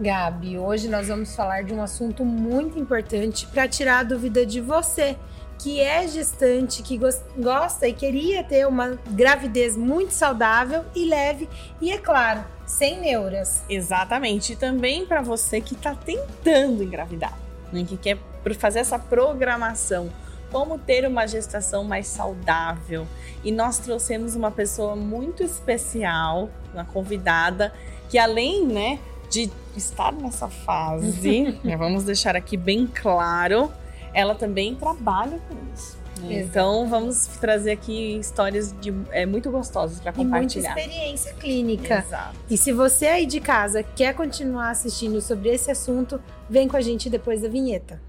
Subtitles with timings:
[0.00, 4.60] Gabi, hoje nós vamos falar de um assunto muito importante para tirar a dúvida de
[4.60, 5.16] você
[5.58, 7.00] que é gestante, que
[7.36, 11.48] gosta e queria ter uma gravidez muito saudável e leve
[11.80, 13.64] e, é claro, sem neuras.
[13.68, 14.52] Exatamente.
[14.52, 17.36] E também para você que está tentando engravidar,
[17.72, 17.84] né?
[17.84, 18.18] que quer
[18.56, 20.12] fazer essa programação.
[20.52, 23.06] Como ter uma gestação mais saudável.
[23.44, 27.70] E nós trouxemos uma pessoa muito especial, uma convidada,
[28.08, 33.72] que além, né, de estar nessa fase, né, vamos deixar aqui bem claro,
[34.12, 35.98] ela também trabalha com isso.
[36.20, 36.40] Né?
[36.42, 40.70] Então vamos trazer aqui histórias de, é, muito gostosas para compartilhar.
[40.70, 42.04] E muita experiência clínica.
[42.06, 42.36] Exato.
[42.50, 46.20] E se você aí de casa quer continuar assistindo sobre esse assunto,
[46.50, 48.00] vem com a gente depois da vinheta.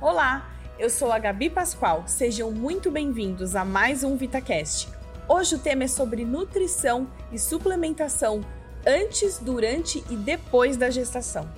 [0.00, 2.04] Olá, eu sou a Gabi Pascoal.
[2.06, 5.03] Sejam muito bem-vindos a mais um VitaCast.
[5.26, 8.42] Hoje o tema é sobre nutrição e suplementação
[8.86, 11.48] antes, durante e depois da gestação.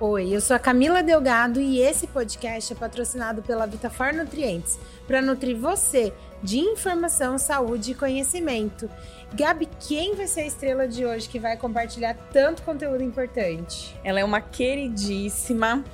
[0.00, 5.20] Oi, eu sou a Camila Delgado e esse podcast é patrocinado pela Vitafor Nutrientes para
[5.20, 8.90] nutrir você de informação, saúde e conhecimento.
[9.34, 13.94] Gabi, quem vai ser a estrela de hoje que vai compartilhar tanto conteúdo importante?
[14.02, 15.84] Ela é uma queridíssima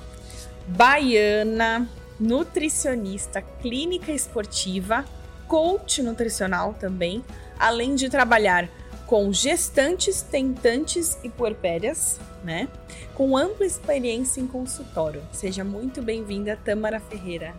[0.65, 5.03] baiana, nutricionista, clínica esportiva,
[5.51, 7.21] coach nutricional também,
[7.59, 8.69] além de trabalhar
[9.05, 12.69] com gestantes, tentantes e puerpérias, né?
[13.13, 15.21] Com ampla experiência em consultório.
[15.33, 17.53] Seja muito bem-vinda, Tamara Ferreira.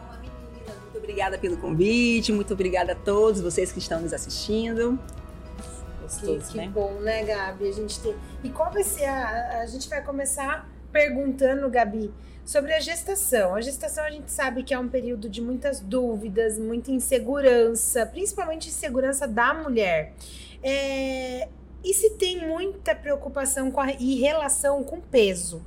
[0.00, 0.72] Olá, menina.
[0.84, 4.98] Muito obrigada pelo convite, muito obrigada a todos vocês que estão nos assistindo.
[6.00, 6.70] Gostoso, que, que né?
[6.72, 7.68] bom, né, Gabi?
[7.68, 8.16] A gente tem...
[8.42, 9.60] E qual vai ser a...
[9.60, 12.10] A gente vai começar perguntando, Gabi,
[12.44, 13.54] sobre a gestação.
[13.54, 18.68] A gestação a gente sabe que é um período de muitas dúvidas, muita insegurança, principalmente
[18.68, 20.12] insegurança da mulher.
[20.62, 21.48] É,
[21.82, 25.64] e se tem muita preocupação com a, e relação com peso?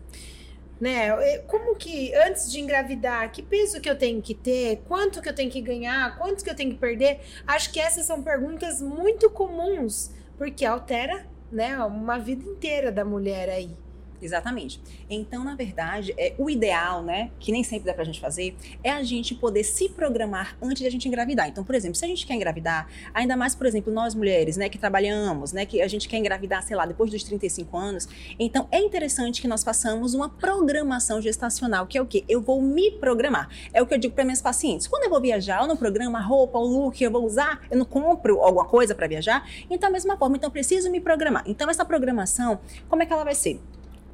[0.79, 1.07] Né?
[1.07, 5.29] É, como que antes de engravidar, que peso que eu tenho que ter, quanto que
[5.29, 7.19] eu tenho que ganhar, quanto que eu tenho que perder?
[7.47, 13.49] Acho que essas são perguntas muito comuns, porque altera, né, uma vida inteira da mulher
[13.49, 13.75] aí.
[14.21, 14.81] Exatamente.
[15.09, 18.91] Então, na verdade, é, o ideal, né, que nem sempre dá pra gente fazer, é
[18.91, 21.47] a gente poder se programar antes de a gente engravidar.
[21.47, 24.69] Então, por exemplo, se a gente quer engravidar, ainda mais, por exemplo, nós mulheres, né,
[24.69, 28.07] que trabalhamos, né, que a gente quer engravidar, sei lá, depois dos 35 anos,
[28.39, 32.23] então é interessante que nós façamos uma programação gestacional, que é o quê?
[32.27, 33.49] Eu vou me programar.
[33.73, 34.87] É o que eu digo para minhas pacientes.
[34.87, 37.77] Quando eu vou viajar, eu não programo a roupa, o look, eu vou usar, eu
[37.77, 39.47] não compro alguma coisa para viajar.
[39.69, 41.43] Então, da mesma forma, então preciso me programar.
[41.45, 43.59] Então, essa programação, como é que ela vai ser?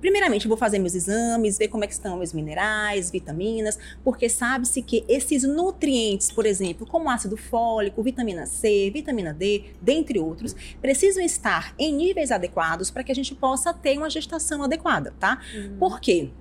[0.03, 4.81] Primeiramente, vou fazer meus exames, ver como é que estão meus minerais, vitaminas, porque sabe-se
[4.81, 11.23] que esses nutrientes, por exemplo, como ácido fólico, vitamina C, vitamina D, dentre outros, precisam
[11.23, 15.39] estar em níveis adequados para que a gente possa ter uma gestação adequada, tá?
[15.55, 15.77] Uhum.
[15.77, 16.31] Por quê?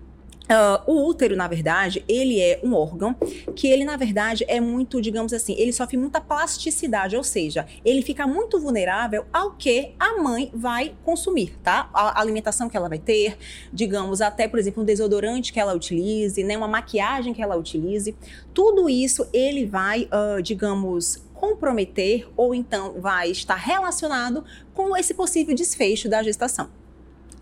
[0.53, 3.15] Uh, o útero, na verdade, ele é um órgão
[3.57, 8.03] que ele, na verdade, é muito, digamos assim, ele sofre muita plasticidade, ou seja, ele
[8.03, 11.89] fica muito vulnerável ao que a mãe vai consumir, tá?
[11.95, 13.39] A alimentação que ela vai ter,
[13.73, 16.55] digamos, até, por exemplo, um desodorante que ela utilize, né?
[16.55, 18.15] Uma maquiagem que ela utilize.
[18.53, 25.55] Tudo isso ele vai, uh, digamos, comprometer ou então vai estar relacionado com esse possível
[25.55, 26.82] desfecho da gestação.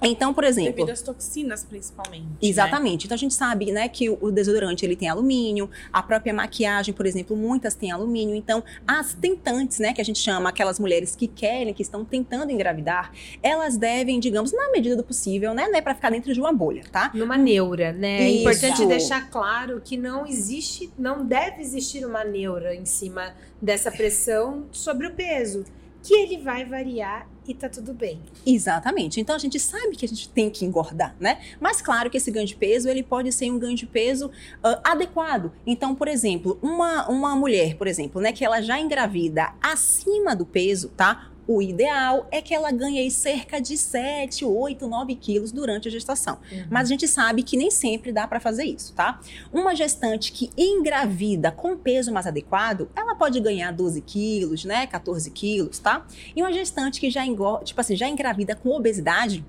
[0.03, 0.72] Então, por exemplo.
[0.72, 2.27] Devido às toxinas, principalmente.
[2.41, 3.03] Exatamente.
[3.03, 3.05] Né?
[3.05, 7.06] Então a gente sabe, né, que o desodorante ele tem alumínio, a própria maquiagem, por
[7.06, 8.34] exemplo, muitas têm alumínio.
[8.34, 12.50] Então, as tentantes, né, que a gente chama aquelas mulheres que querem, que estão tentando
[12.50, 13.12] engravidar,
[13.43, 16.82] elas devem, digamos, na medida do possível, né, né para ficar dentro de uma bolha,
[16.91, 17.11] tá?
[17.15, 18.22] Numa neura, né?
[18.22, 23.91] É importante deixar claro que não existe, não deve existir uma neura em cima dessa
[23.91, 25.65] pressão sobre o peso
[26.03, 28.21] que ele vai variar e tá tudo bem.
[28.47, 29.21] Exatamente.
[29.21, 31.41] Então a gente sabe que a gente tem que engordar, né?
[31.61, 34.81] Mas claro que esse ganho de peso, ele pode ser um ganho de peso uh,
[34.84, 35.53] adequado.
[35.66, 40.47] Então, por exemplo, uma, uma mulher, por exemplo, né, que ela já engravida acima do
[40.47, 41.30] peso, tá?
[41.52, 45.91] O ideal é que ela ganhe aí cerca de 7, 8, 9 quilos durante a
[45.91, 46.38] gestação.
[46.52, 46.67] Uhum.
[46.70, 49.19] Mas a gente sabe que nem sempre dá para fazer isso, tá?
[49.52, 54.87] Uma gestante que engravida com peso mais adequado, ela pode ganhar 12 quilos, né?
[54.87, 56.06] 14 quilos, tá?
[56.37, 59.44] E uma gestante que já, engorda, tipo assim, já engravida com obesidade,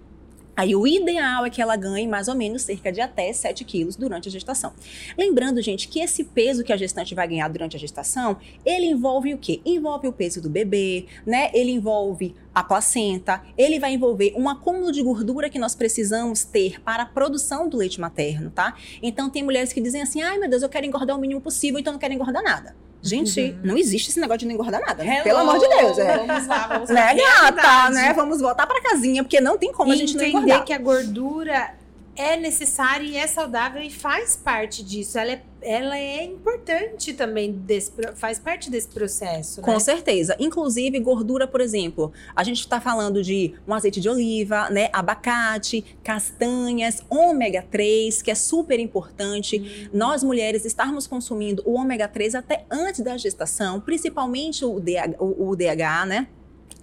[0.61, 3.95] Aí o ideal é que ela ganhe mais ou menos cerca de até 7 quilos
[3.95, 4.71] durante a gestação.
[5.17, 9.33] Lembrando, gente, que esse peso que a gestante vai ganhar durante a gestação, ele envolve
[9.33, 9.59] o quê?
[9.65, 11.49] Envolve o peso do bebê, né?
[11.51, 16.79] Ele envolve a placenta, ele vai envolver um acúmulo de gordura que nós precisamos ter
[16.79, 18.75] para a produção do leite materno, tá?
[19.01, 21.79] Então tem mulheres que dizem assim: ai meu Deus, eu quero engordar o mínimo possível,
[21.79, 22.75] então não quero engordar nada.
[23.03, 23.59] Gente, uhum.
[23.63, 25.21] não existe esse negócio de não engordar nada, né?
[25.21, 25.97] Pelo amor de Deus.
[25.97, 26.17] É.
[26.17, 26.95] Vamos lá, vamos lá.
[26.95, 28.13] Né, gata, né?
[28.13, 30.49] Vamos voltar pra casinha, porque não tem como e a gente não engordar.
[30.49, 31.71] entender que a gordura
[32.15, 35.17] é necessária e é saudável e faz parte disso.
[35.17, 39.61] Ela é, ela é importante também, desse, faz parte desse processo.
[39.61, 39.79] Com né?
[39.79, 40.35] certeza.
[40.39, 44.89] Inclusive, gordura, por exemplo, a gente está falando de um azeite de oliva, né?
[44.91, 49.59] Abacate, castanhas, ômega 3, que é super importante.
[49.59, 49.89] Hum.
[49.93, 55.49] Nós mulheres estarmos consumindo o ômega 3 até antes da gestação, principalmente o DH, o,
[55.49, 56.27] o DH né?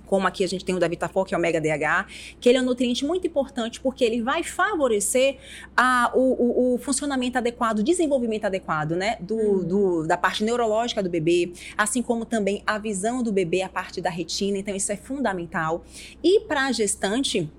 [0.09, 2.07] Como aqui a gente tem o da Vitafor, que é o Mega DH,
[2.41, 5.37] que ele é um nutriente muito importante porque ele vai favorecer
[5.77, 9.65] a, o, o, o funcionamento adequado, o desenvolvimento adequado, né, do, uhum.
[9.65, 14.01] do, da parte neurológica do bebê, assim como também a visão do bebê, a parte
[14.01, 15.85] da retina, então isso é fundamental.
[16.25, 17.51] E para a gestante,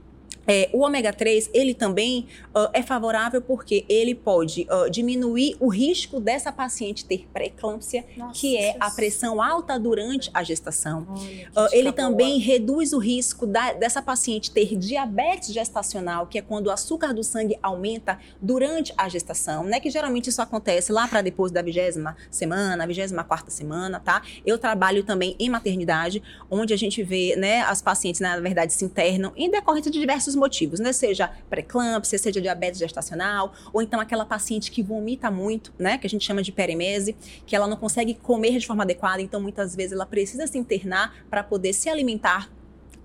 [0.49, 5.67] é, o ômega 3, ele também uh, é favorável porque ele pode uh, diminuir o
[5.67, 8.03] risco dessa paciente ter pré-eclâmpsia,
[8.33, 11.05] que é a pressão alta durante a gestação.
[11.07, 12.45] Olha, uh, ele também boa.
[12.45, 17.23] reduz o risco da, dessa paciente ter diabetes gestacional, que é quando o açúcar do
[17.23, 19.79] sangue aumenta durante a gestação, né?
[19.79, 24.23] Que geralmente isso acontece lá para depois da vigésima semana, vigésima quarta semana, tá?
[24.43, 28.83] Eu trabalho também em maternidade, onde a gente vê, né, as pacientes, na verdade, se
[28.83, 30.93] internam em decorrência de diversos motivos, né?
[30.93, 35.97] Seja pré-eclâmpsia, seja diabetes gestacional, ou então aquela paciente que vomita muito, né?
[35.97, 37.15] Que a gente chama de perimese,
[37.45, 41.13] que ela não consegue comer de forma adequada, então muitas vezes ela precisa se internar
[41.29, 42.49] para poder se alimentar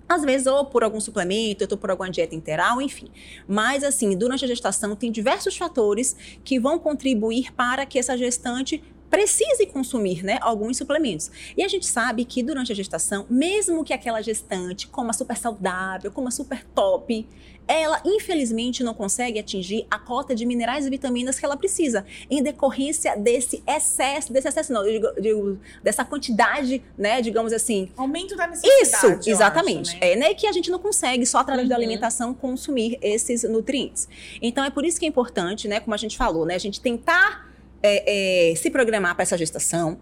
[0.07, 3.07] às vezes, ou por algum suplemento, ou por alguma dieta interal, enfim.
[3.47, 8.83] Mas, assim, durante a gestação, tem diversos fatores que vão contribuir para que essa gestante
[9.09, 11.31] precise consumir né, alguns suplementos.
[11.55, 16.11] E a gente sabe que durante a gestação, mesmo que aquela gestante coma super saudável,
[16.11, 17.25] coma super top,
[17.67, 22.41] ela infelizmente não consegue atingir a cota de minerais e vitaminas que ela precisa, em
[22.41, 27.89] decorrência desse excesso, desse excesso não, digo, digo, dessa quantidade, né, digamos assim.
[27.97, 29.19] Aumento da necessidade.
[29.19, 29.91] Isso, exatamente.
[29.91, 30.11] Acho, né?
[30.11, 31.69] É, né, que a gente não consegue só através uhum.
[31.69, 34.07] da alimentação consumir esses nutrientes.
[34.41, 36.79] Então é por isso que é importante, né, como a gente falou, né, a gente
[36.79, 37.44] tentar
[37.81, 39.99] é, é, se programar para essa gestação.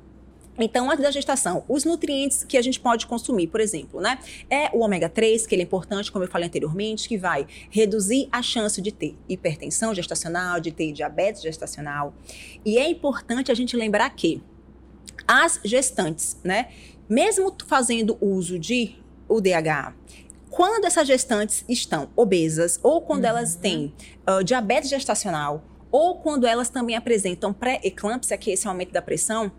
[0.57, 4.19] Então, antes da gestação, os nutrientes que a gente pode consumir, por exemplo, né?
[4.49, 8.29] É o ômega 3, que ele é importante, como eu falei anteriormente, que vai reduzir
[8.31, 12.13] a chance de ter hipertensão gestacional, de ter diabetes gestacional.
[12.63, 14.43] E é importante a gente lembrar que
[15.27, 16.69] as gestantes, né?
[17.09, 18.95] Mesmo fazendo uso de
[19.27, 19.93] UDH,
[20.51, 23.29] quando essas gestantes estão obesas ou quando uhum.
[23.29, 23.91] elas têm
[24.29, 29.51] uh, diabetes gestacional ou quando elas também apresentam pré-eclâmpsia, que é esse aumento da pressão,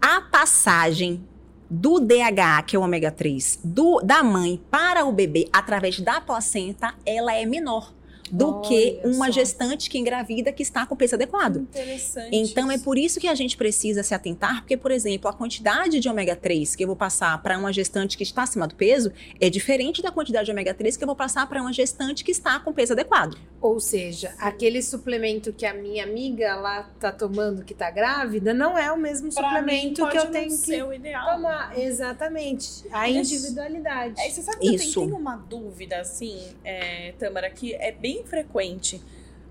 [0.00, 1.22] a passagem
[1.70, 6.20] do DH, que é o ômega 3, do, da mãe para o bebê através da
[6.20, 7.94] placenta, ela é menor
[8.32, 9.32] do Olha que uma só.
[9.32, 11.58] gestante que engravida que está com peso adequado.
[11.58, 12.34] Interessante.
[12.34, 16.00] Então é por isso que a gente precisa se atentar, porque, por exemplo, a quantidade
[16.00, 19.12] de ômega 3 que eu vou passar para uma gestante que está acima do peso
[19.38, 22.30] é diferente da quantidade de ômega 3 que eu vou passar para uma gestante que
[22.30, 23.36] está com peso adequado.
[23.60, 28.78] Ou seja, aquele suplemento que a minha amiga lá tá tomando que tá grávida não
[28.78, 31.34] é o mesmo pra suplemento que eu tenho que o ideal.
[31.34, 31.78] tomar.
[31.78, 32.84] Exatamente.
[32.90, 34.20] A individualidade.
[34.20, 35.00] É, você sabe que Isso.
[35.00, 39.02] eu tenho, uma dúvida assim, é, Tâmara, que é bem frequente.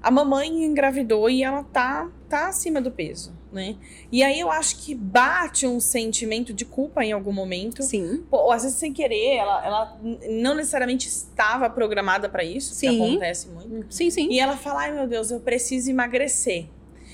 [0.02, 3.76] A mamãe engravidou e ela tá, tá acima do peso, né?
[4.12, 7.84] E aí eu acho que bate um sentimento de culpa em algum momento.
[7.84, 8.26] Sim.
[8.32, 12.90] Ou às vezes sem querer, ela, ela não necessariamente estava programada para isso, sim.
[12.90, 13.94] que acontece muito.
[13.94, 14.28] Sim, sim.
[14.32, 16.68] E ela fala: ai meu Deus, eu preciso emagrecer.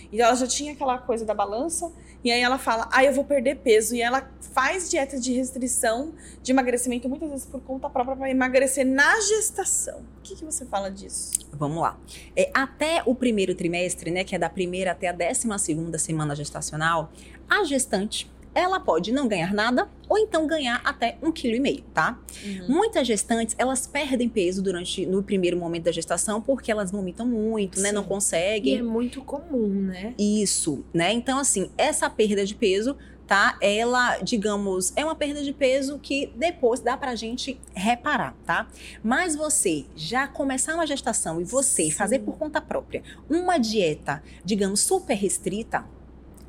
[0.10, 1.92] E ela já tinha aquela coisa da balança,
[2.24, 3.96] e aí ela fala, ah, eu vou perder peso.
[3.96, 8.86] E ela faz dieta de restrição, de emagrecimento, muitas vezes por conta própria, para emagrecer
[8.86, 10.00] na gestação.
[10.00, 11.32] O que, que você fala disso?
[11.54, 11.98] Vamos lá.
[12.36, 16.36] É, até o primeiro trimestre, né, que é da primeira até a décima segunda semana
[16.36, 17.12] gestacional,
[17.50, 21.84] a gestante ela pode não ganhar nada ou então ganhar até um quilo e meio,
[21.94, 22.20] tá?
[22.44, 22.66] Uhum.
[22.68, 27.78] Muitas gestantes, elas perdem peso durante no primeiro momento da gestação porque elas vomitam muito,
[27.78, 27.84] Sim.
[27.84, 27.92] né?
[27.92, 28.76] Não conseguem.
[28.76, 30.16] E é muito comum, né?
[30.18, 31.14] Isso, né?
[31.14, 32.98] Então, assim, essa perda de peso
[33.28, 33.58] tá?
[33.62, 38.68] Ela, digamos, é uma perda de peso que depois dá pra gente reparar, tá?
[39.04, 41.92] Mas você já começar uma gestação e você Sim.
[41.92, 45.86] fazer por conta própria uma dieta, digamos, super restrita,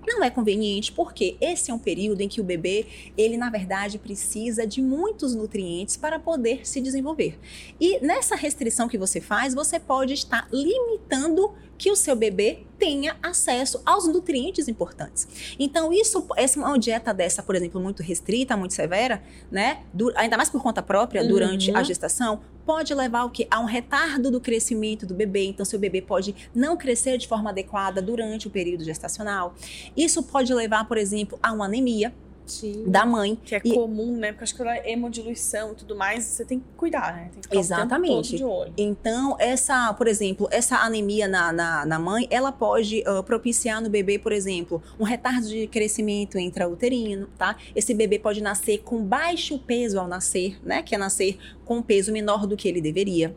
[0.08, 2.86] não é conveniente porque esse é um período em que o bebê,
[3.16, 7.38] ele na verdade precisa de muitos nutrientes para poder se desenvolver.
[7.80, 13.16] E nessa restrição que você faz, você pode estar limitando que o seu bebê tenha
[13.22, 15.56] acesso aos nutrientes importantes.
[15.58, 19.82] Então, isso, essa uma dieta dessa, por exemplo, muito restrita, muito severa, né?
[19.94, 21.76] Du ainda mais por conta própria, durante uhum.
[21.76, 23.46] a gestação, pode levar o quê?
[23.50, 25.46] A um retardo do crescimento do bebê.
[25.46, 29.54] Então, seu bebê pode não crescer de forma adequada durante o período gestacional.
[29.96, 32.12] Isso pode levar, por exemplo, a uma anemia.
[32.48, 32.84] Sim.
[32.86, 33.38] da mãe.
[33.44, 33.74] Que é e...
[33.74, 34.32] comum, né?
[34.32, 37.30] Porque acho que a hemodiluição e tudo mais, você tem que cuidar, né?
[37.32, 38.42] Tem que Exatamente.
[38.76, 43.90] Então, essa, por exemplo, essa anemia na, na, na mãe, ela pode uh, propiciar no
[43.90, 47.56] bebê, por exemplo, um retardo de crescimento intrauterino, tá?
[47.74, 50.82] Esse bebê pode nascer com baixo peso ao nascer, né?
[50.82, 53.34] Que é nascer com peso menor do que ele deveria.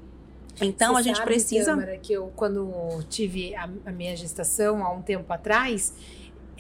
[0.60, 1.72] Então, Você a gente sabe, precisa.
[1.72, 5.94] Câmara, que eu, quando tive a, a minha gestação há um tempo atrás,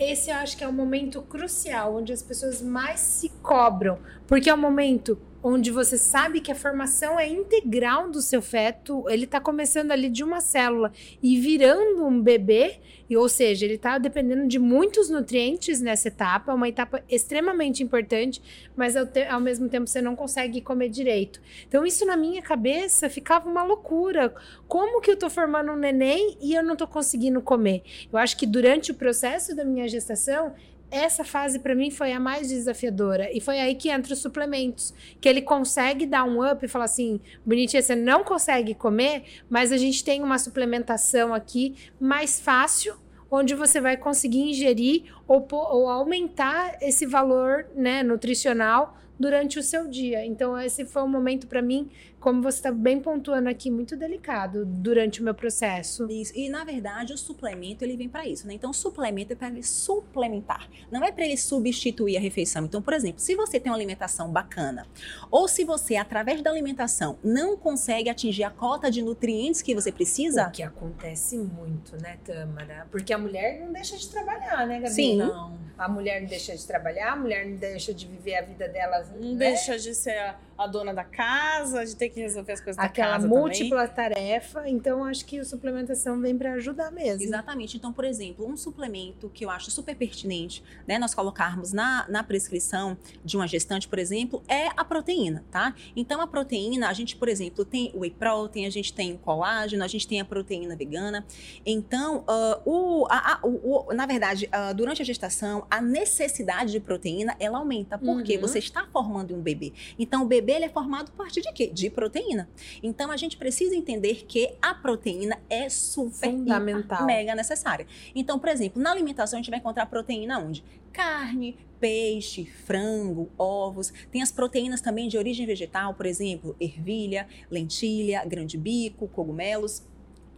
[0.01, 4.49] esse eu acho que é o momento crucial, onde as pessoas mais se cobram, porque
[4.49, 9.25] é o momento onde você sabe que a formação é integral do seu feto, ele
[9.25, 10.91] está começando ali de uma célula
[11.21, 12.79] e virando um bebê,
[13.11, 17.83] e, ou seja, ele está dependendo de muitos nutrientes nessa etapa, é uma etapa extremamente
[17.83, 18.41] importante,
[18.73, 21.41] mas ao, te, ao, mesmo tempo você não consegue comer direito.
[21.67, 24.33] Então, isso na minha cabeça ficava uma loucura.
[24.65, 27.83] Como que eu estou formando um neném e eu não estou conseguindo comer?
[28.09, 30.53] Eu acho que durante o processo da minha gestação,
[30.91, 33.29] essa fase para mim foi a mais desafiadora.
[33.35, 34.93] E foi aí que entra os suplementos.
[35.19, 39.71] Que ele consegue dar um up e falar assim: bonitinha, você não consegue comer, mas
[39.71, 42.95] a gente tem uma suplementação aqui mais fácil,
[43.29, 49.87] onde você vai conseguir ingerir ou, ou aumentar esse valor né, nutricional durante o seu
[49.87, 50.25] dia.
[50.25, 51.89] Então, esse foi um momento para mim
[52.21, 56.07] como você está bem pontuando aqui, muito delicado durante o meu processo.
[56.09, 56.31] Isso.
[56.35, 58.53] E na verdade, o suplemento ele vem para isso, né?
[58.53, 62.63] Então, o suplemento é para ele suplementar, não é para ele substituir a refeição.
[62.63, 64.85] Então, por exemplo, se você tem uma alimentação bacana,
[65.31, 69.91] ou se você através da alimentação não consegue atingir a cota de nutrientes que você
[69.91, 72.87] precisa, o que acontece muito, né, Tâmara?
[72.91, 74.93] Porque a mulher não deixa de trabalhar, né, Gabi?
[74.93, 75.17] Sim.
[75.17, 75.59] Não.
[75.75, 79.03] A mulher não deixa de trabalhar, a mulher não deixa de viver a vida dela,
[79.19, 79.37] não né?
[79.37, 83.11] deixa de ser a, a dona da casa, de ter que resolver as coisas Aquela
[83.11, 84.13] da casa múltipla também.
[84.13, 87.23] tarefa, então acho que a suplementação vem para ajudar mesmo.
[87.23, 87.77] Exatamente.
[87.77, 92.23] Então, por exemplo, um suplemento que eu acho super pertinente, né, nós colocarmos na, na
[92.23, 95.73] prescrição de uma gestante, por exemplo, é a proteína, tá?
[95.95, 99.17] Então, a proteína, a gente, por exemplo, tem o whey protein, a gente tem o
[99.17, 101.25] colágeno, a gente tem a proteína vegana.
[101.65, 106.71] Então, uh, o, a, a, o, o, na verdade, uh, durante a gestação, a necessidade
[106.71, 108.41] de proteína, ela aumenta, porque uhum.
[108.41, 109.73] você está formando um bebê.
[109.97, 111.67] Então, o bebê ele é formado a partir de quê?
[111.67, 112.49] De proteína.
[112.81, 117.87] Então a gente precisa entender que a proteína é super fundamental, mega necessária.
[118.15, 120.63] Então, por exemplo, na alimentação a gente vai encontrar proteína onde?
[120.91, 123.91] Carne, peixe, frango, ovos.
[124.11, 129.83] Tem as proteínas também de origem vegetal, por exemplo, ervilha, lentilha, grande bico, cogumelos.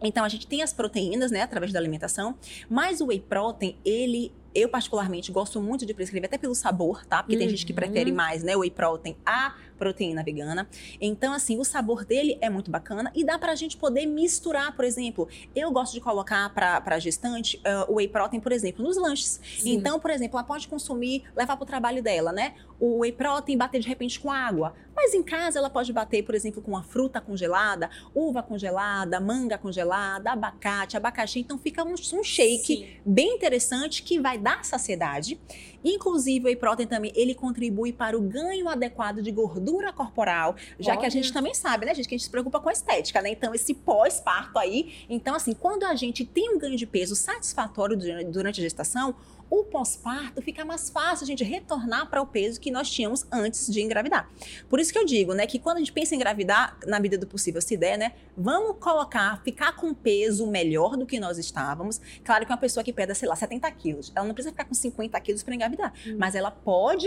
[0.02, 2.36] Então a gente tem as proteínas, né, através da alimentação,
[2.68, 7.22] mas o whey protein, ele eu particularmente gosto muito de prescrever até pelo sabor, tá?
[7.22, 7.40] Porque uhum.
[7.40, 8.16] tem gente que prefere uhum.
[8.16, 10.68] mais, né, o whey protein a proteína vegana.
[11.00, 14.84] Então, assim, o sabor dele é muito bacana e dá pra gente poder misturar, por
[14.84, 18.96] exemplo, eu gosto de colocar pra, pra gestante uh, o whey protein, por exemplo, nos
[18.96, 19.40] lanches.
[19.58, 19.74] Sim.
[19.74, 22.54] Então, por exemplo, ela pode consumir, levar pro trabalho dela, né?
[22.78, 24.74] O whey protein bater de repente com água.
[24.94, 29.58] Mas em casa ela pode bater, por exemplo, com uma fruta congelada, uva congelada, manga
[29.58, 31.40] congelada, abacate, abacaxi.
[31.40, 32.86] Então fica um, um shake Sim.
[33.04, 35.40] bem interessante que vai dar saciedade.
[35.82, 41.00] Inclusive, o whey também, ele contribui para o ganho adequado de gordura corporal, já Olha.
[41.00, 43.20] que a gente também sabe, né, gente, que a gente se preocupa com a estética,
[43.20, 43.30] né?
[43.30, 45.06] Então, esse pós-parto aí.
[45.08, 47.96] Então, assim, quando a gente tem um ganho de peso satisfatório
[48.30, 49.14] durante a gestação,
[49.50, 53.72] o pós-parto fica mais fácil a gente retornar para o peso que nós tínhamos antes
[53.72, 54.28] de engravidar.
[54.68, 57.20] Por isso que eu digo, né, que quando a gente pensa em engravidar, na medida
[57.20, 62.00] do possível, se der, né, vamos colocar, ficar com peso melhor do que nós estávamos.
[62.24, 64.74] Claro que uma pessoa que pesa, sei lá, 70 quilos, ela não precisa ficar com
[64.74, 66.16] 50 quilos para engravidar, hum.
[66.18, 67.06] mas ela pode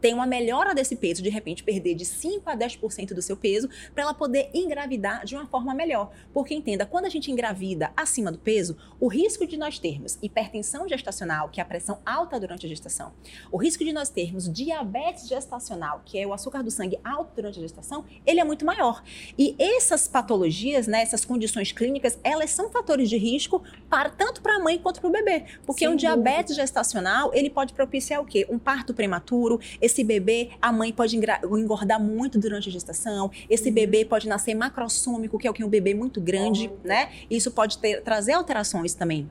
[0.00, 3.68] tem uma melhora desse peso, de repente perder de 5 a 10% do seu peso,
[3.94, 6.10] para ela poder engravidar de uma forma melhor.
[6.32, 10.88] Porque entenda, quando a gente engravida acima do peso, o risco de nós termos hipertensão
[10.88, 13.12] gestacional, que é a pressão alta durante a gestação,
[13.50, 17.58] o risco de nós termos diabetes gestacional, que é o açúcar do sangue alto durante
[17.58, 19.02] a gestação, ele é muito maior.
[19.38, 24.56] E essas patologias, né, essas condições clínicas, elas são fatores de risco para tanto para
[24.56, 25.44] a mãe quanto para o bebê.
[25.64, 26.62] Porque Sem um diabetes dúvida.
[26.62, 28.46] gestacional, ele pode propiciar o quê?
[28.48, 33.30] Um parto prematuro, esse bebê, a mãe pode engordar muito durante a gestação.
[33.48, 33.74] Esse uhum.
[33.74, 36.86] bebê pode nascer macrossômico, que é o que um bebê muito grande, oh.
[36.86, 37.10] né?
[37.30, 39.28] Isso pode ter, trazer alterações também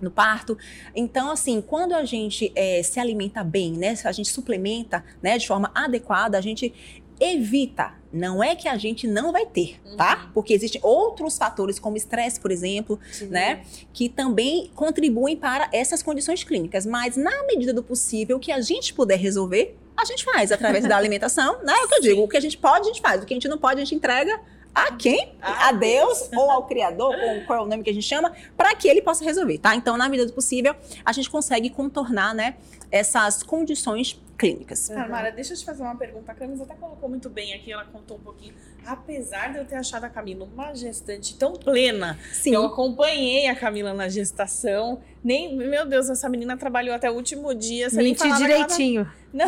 [0.00, 0.56] no parto.
[0.94, 3.94] Então, assim, quando a gente é, se alimenta bem, né?
[4.04, 6.72] A gente suplementa, né, de forma adequada, a gente
[7.20, 7.92] evita.
[8.12, 10.24] Não é que a gente não vai ter, tá?
[10.24, 10.32] Uhum.
[10.32, 13.26] Porque existem outros fatores, como estresse, por exemplo, Sim.
[13.26, 13.62] né?
[13.92, 16.86] Que também contribuem para essas condições clínicas.
[16.86, 20.96] Mas, na medida do possível, que a gente puder resolver, a gente faz através da
[20.96, 21.72] alimentação, né?
[21.72, 23.22] É o que eu digo, o que a gente pode, a gente faz.
[23.22, 24.40] O que a gente não pode, a gente entrega
[24.74, 25.34] a quem?
[25.42, 28.32] Ah, a Deus ou ao Criador, ou qual é o nome que a gente chama,
[28.56, 29.74] para que ele possa resolver, tá?
[29.74, 32.56] Então, na medida do possível, a gente consegue contornar, né,
[32.90, 34.88] essas condições clínicas.
[34.88, 35.08] Uhum.
[35.08, 36.32] Mara, deixa eu te fazer uma pergunta.
[36.32, 38.54] A Camila até colocou muito bem aqui, ela contou um pouquinho.
[38.86, 42.54] Apesar de eu ter achado a Camila uma gestante tão plena, Sim.
[42.54, 45.00] eu acompanhei a Camila na gestação.
[45.22, 47.90] Nem, meu Deus, essa menina trabalhou até o último dia.
[47.90, 49.10] Você Menti direitinho.
[49.32, 49.46] Não.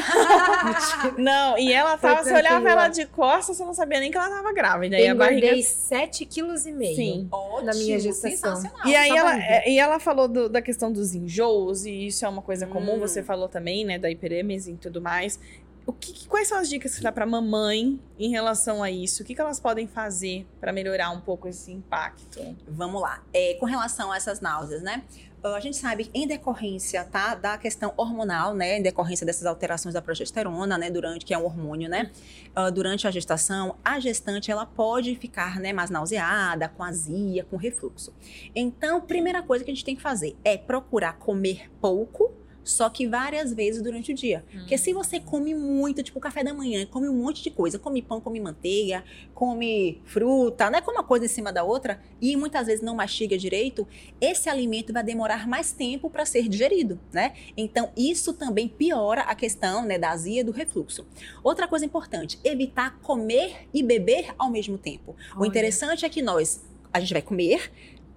[1.19, 4.29] não, e ela tava, você olhava ela de costas, você não sabia nem que ela
[4.29, 4.97] tava grávida.
[4.97, 5.57] Eu engordei barriga...
[5.57, 7.29] 7,5 kg Sim.
[7.65, 8.63] na minha gestação.
[8.85, 12.29] E aí ela, é, e ela falou do, da questão dos enjoos, e isso é
[12.29, 13.01] uma coisa comum, hum.
[13.01, 15.41] você falou também, né, da hiperêmese e tudo mais.
[15.85, 19.23] O que, quais são as dicas que você dá para mamãe em relação a isso?
[19.23, 22.57] O que, que elas podem fazer para melhorar um pouco esse impacto?
[22.69, 23.25] Vamos lá.
[23.33, 25.03] É, com relação a essas náuseas, né?
[25.45, 30.01] a gente sabe em decorrência, tá, da questão hormonal, né, em decorrência dessas alterações da
[30.01, 32.13] progesterona, né, durante que é um hormônio, né,
[32.57, 37.57] uh, durante a gestação, a gestante ela pode ficar, né, mais nauseada, com azia, com
[37.57, 38.15] refluxo.
[38.55, 42.33] Então, primeira coisa que a gente tem que fazer é procurar comer pouco
[42.65, 44.45] só que várias vezes durante o dia.
[44.55, 44.59] Hum.
[44.61, 48.03] Porque se você come muito, tipo café da manhã, come um monte de coisa, come
[48.03, 49.05] pão, come manteiga,
[49.35, 52.95] come fruta, não é como uma coisa em cima da outra, e muitas vezes não
[52.95, 53.87] mastiga direito,
[54.21, 57.33] esse alimento vai demorar mais tempo para ser digerido, né?
[57.57, 61.07] Então, isso também piora a questão né, da azia e do refluxo.
[61.43, 65.17] Outra coisa importante, evitar comer e beber ao mesmo tempo.
[65.33, 65.41] Olha.
[65.43, 67.73] O interessante é que nós a gente vai comer,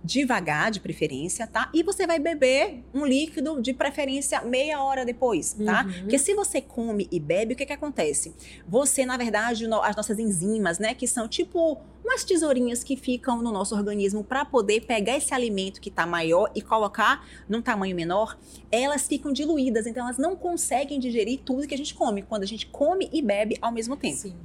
[0.05, 1.69] devagar, de preferência, tá?
[1.73, 5.83] E você vai beber um líquido de preferência meia hora depois, tá?
[5.83, 6.01] Uhum.
[6.01, 8.35] Porque se você come e bebe, o que que acontece?
[8.67, 13.41] Você, na verdade, no, as nossas enzimas, né, que são tipo umas tesourinhas que ficam
[13.41, 17.95] no nosso organismo para poder pegar esse alimento que está maior e colocar num tamanho
[17.95, 18.37] menor,
[18.71, 22.47] elas ficam diluídas, então elas não conseguem digerir tudo que a gente come quando a
[22.47, 24.17] gente come e bebe ao mesmo tempo.
[24.17, 24.35] Sim.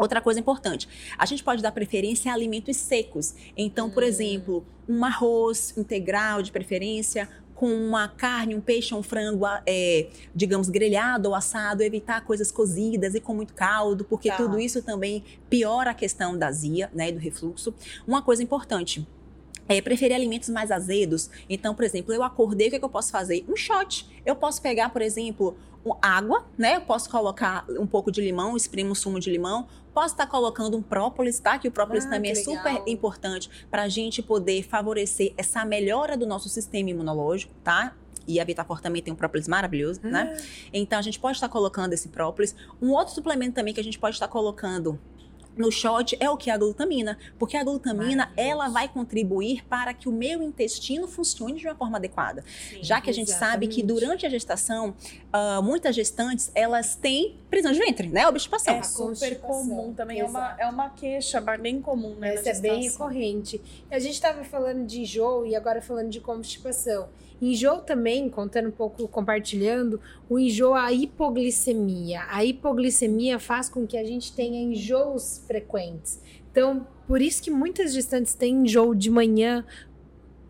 [0.00, 0.88] Outra coisa importante,
[1.18, 3.34] a gente pode dar preferência a alimentos secos.
[3.56, 4.06] Então, por hum.
[4.06, 10.70] exemplo, um arroz integral de preferência, com uma carne, um peixe, um frango, é, digamos,
[10.70, 14.38] grelhado ou assado, evitar coisas cozidas e com muito caldo, porque tá.
[14.38, 17.74] tudo isso também piora a questão da azia, né, do refluxo.
[18.06, 19.06] Uma coisa importante,
[19.68, 21.28] é, preferir alimentos mais azedos.
[21.50, 23.44] Então, por exemplo, eu acordei, o que, é que eu posso fazer?
[23.46, 24.08] Um shot.
[24.24, 25.54] Eu posso pegar, por exemplo,
[26.02, 26.76] água, né?
[26.76, 29.66] Eu posso colocar um pouco de limão, espremo um sumo de limão.
[29.94, 31.58] Posso estar colocando um própolis, tá?
[31.58, 32.54] Que o própolis ah, também é legal.
[32.54, 37.94] super importante para a gente poder favorecer essa melhora do nosso sistema imunológico, tá?
[38.26, 40.36] E a Vitapor também tem um própolis maravilhoso, né?
[40.36, 40.42] Ah.
[40.72, 42.54] Então a gente pode estar colocando esse própolis.
[42.80, 44.98] Um outro suplemento também que a gente pode estar colocando
[45.56, 50.08] no shot é o que a glutamina, porque a glutamina ela vai contribuir para que
[50.08, 52.44] o meu intestino funcione de uma forma adequada.
[52.68, 53.52] Sim, Já que a gente exatamente.
[53.52, 54.94] sabe que durante a gestação,
[55.34, 58.26] uh, muitas gestantes elas têm prisão de ventre, né?
[58.28, 58.76] Obstipação.
[58.76, 62.34] É super comum também, é uma, é uma queixa bem comum, né?
[62.34, 63.60] Essa é bem recorrente.
[63.90, 67.08] A gente estava falando de enjoo e agora falando de constipação.
[67.40, 72.24] Enjoo também, contando um pouco, compartilhando, o enjoo, a hipoglicemia.
[72.28, 76.20] A hipoglicemia faz com que a gente tenha enjoos frequentes.
[76.50, 79.64] Então, por isso que muitas gestantes têm enjoo de manhã,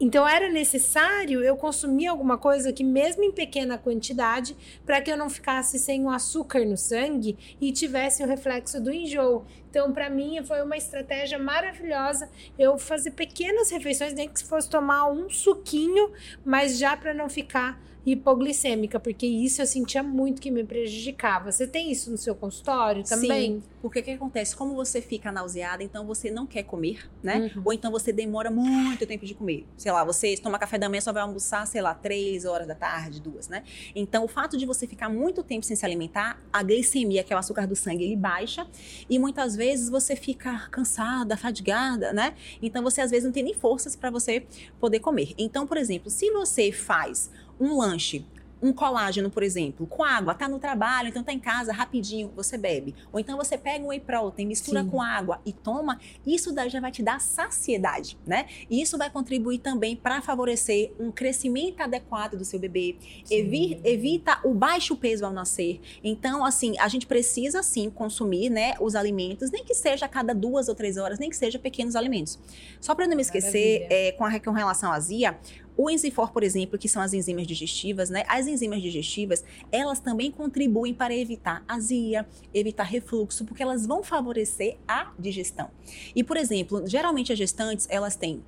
[0.00, 5.16] então era necessário eu consumir alguma coisa que, mesmo em pequena quantidade, para que eu
[5.16, 9.44] não ficasse sem o açúcar no sangue e tivesse o reflexo do enjoo.
[9.68, 15.06] Então, para mim, foi uma estratégia maravilhosa eu fazer pequenas refeições, nem que fosse tomar
[15.08, 16.10] um suquinho,
[16.44, 21.52] mas já para não ficar hipoglicêmica, porque isso eu sentia muito que me prejudicava.
[21.52, 23.60] Você tem isso no seu consultório também?
[23.60, 24.56] Sim, porque o que acontece?
[24.56, 27.50] Como você fica nauseada, então você não quer comer, né?
[27.54, 27.62] Uhum.
[27.66, 29.66] Ou então você demora muito tempo de comer.
[29.76, 32.74] Sei lá, você toma café da manhã, só vai almoçar, sei lá, três horas da
[32.74, 33.62] tarde, duas, né?
[33.94, 37.36] Então, o fato de você ficar muito tempo sem se alimentar, a glicemia, que é
[37.36, 38.66] o açúcar do sangue, ele baixa
[39.08, 42.34] e muitas vezes você fica cansada, fadigada, né?
[42.62, 44.46] Então, você às vezes não tem nem forças para você
[44.78, 45.34] poder comer.
[45.36, 48.24] Então, por exemplo, se você faz um lanche
[48.62, 52.58] um colágeno, por exemplo, com água, tá no trabalho, então tá em casa, rapidinho, você
[52.58, 52.94] bebe.
[53.12, 54.90] Ou então você pega um whey protein, mistura Sim.
[54.90, 58.46] com água e toma, isso daí já vai te dar saciedade, né?
[58.68, 62.96] E isso vai contribuir também para favorecer um crescimento adequado do seu bebê,
[63.30, 65.80] Evi evita o baixo peso ao nascer.
[66.02, 70.34] Então, assim, a gente precisa sim consumir, né, os alimentos, nem que seja a cada
[70.34, 72.38] duas ou três horas, nem que seja pequenos alimentos.
[72.80, 75.38] Só para não me esquecer, é, com, a, com relação à azia,
[75.82, 78.22] o enzifor, por exemplo, que são as enzimas digestivas, né?
[78.28, 84.76] As enzimas digestivas, elas também contribuem para evitar azia, evitar refluxo, porque elas vão favorecer
[84.86, 85.70] a digestão.
[86.14, 88.42] E, por exemplo, geralmente as gestantes, elas têm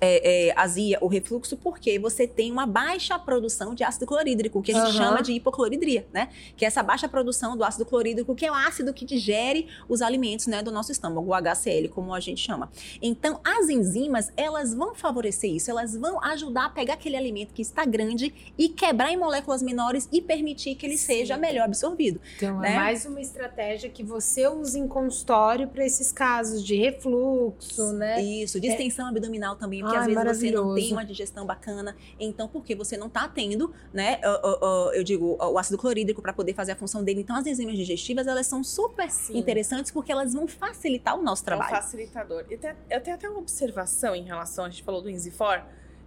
[0.00, 4.72] é, é, azia ou refluxo porque você tem uma baixa produção de ácido clorídrico, que
[4.72, 5.02] a gente uhum.
[5.02, 6.28] chama de hipocloridria, né?
[6.56, 10.02] Que é essa baixa produção do ácido clorídrico, que é o ácido que digere os
[10.02, 12.70] alimentos né, do nosso estômago, o HCl, como a gente chama.
[13.00, 17.62] Então, as enzimas, elas vão favorecer isso, elas vão ajudar a pegar aquele alimento que
[17.62, 21.06] está grande e quebrar em moléculas menores e permitir que ele Sim.
[21.06, 22.20] seja melhor absorvido.
[22.36, 22.72] Então, é né?
[22.72, 28.22] é mais uma estratégia que você usa em consultório para esses casos de refluxo, né?
[28.22, 29.10] Isso, de extensão é.
[29.10, 32.74] abdominal também também, porque Ai, às vezes você não tem uma digestão bacana, então porque
[32.74, 36.54] você não está tendo, né, uh, uh, uh, eu digo, o ácido clorídrico para poder
[36.54, 37.20] fazer a função dele.
[37.20, 39.38] Então as enzimas digestivas, elas são super Sim.
[39.38, 41.74] interessantes porque elas vão facilitar o nosso trabalho.
[41.74, 42.44] É um facilitador.
[42.48, 45.62] Eu tenho, eu tenho até uma observação em relação, a gente falou do Enzifor,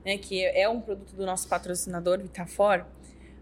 [0.05, 2.85] né, que é um produto do nosso patrocinador, Vitafor,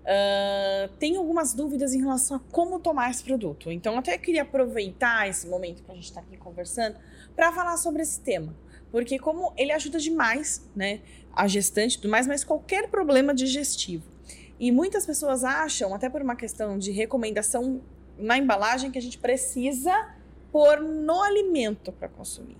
[0.05, 3.71] Uh, tem algumas dúvidas em relação a como tomar esse produto.
[3.71, 6.95] Então, até queria aproveitar esse momento para a gente estar tá aqui conversando
[7.35, 8.55] para falar sobre esse tema.
[8.95, 11.01] Porque como ele ajuda demais, né,
[11.33, 14.05] a gestante e tudo mais, mas qualquer problema digestivo.
[14.57, 17.81] E muitas pessoas acham, até por uma questão de recomendação
[18.17, 20.15] na embalagem, que a gente precisa
[20.49, 22.55] pôr no alimento para consumir.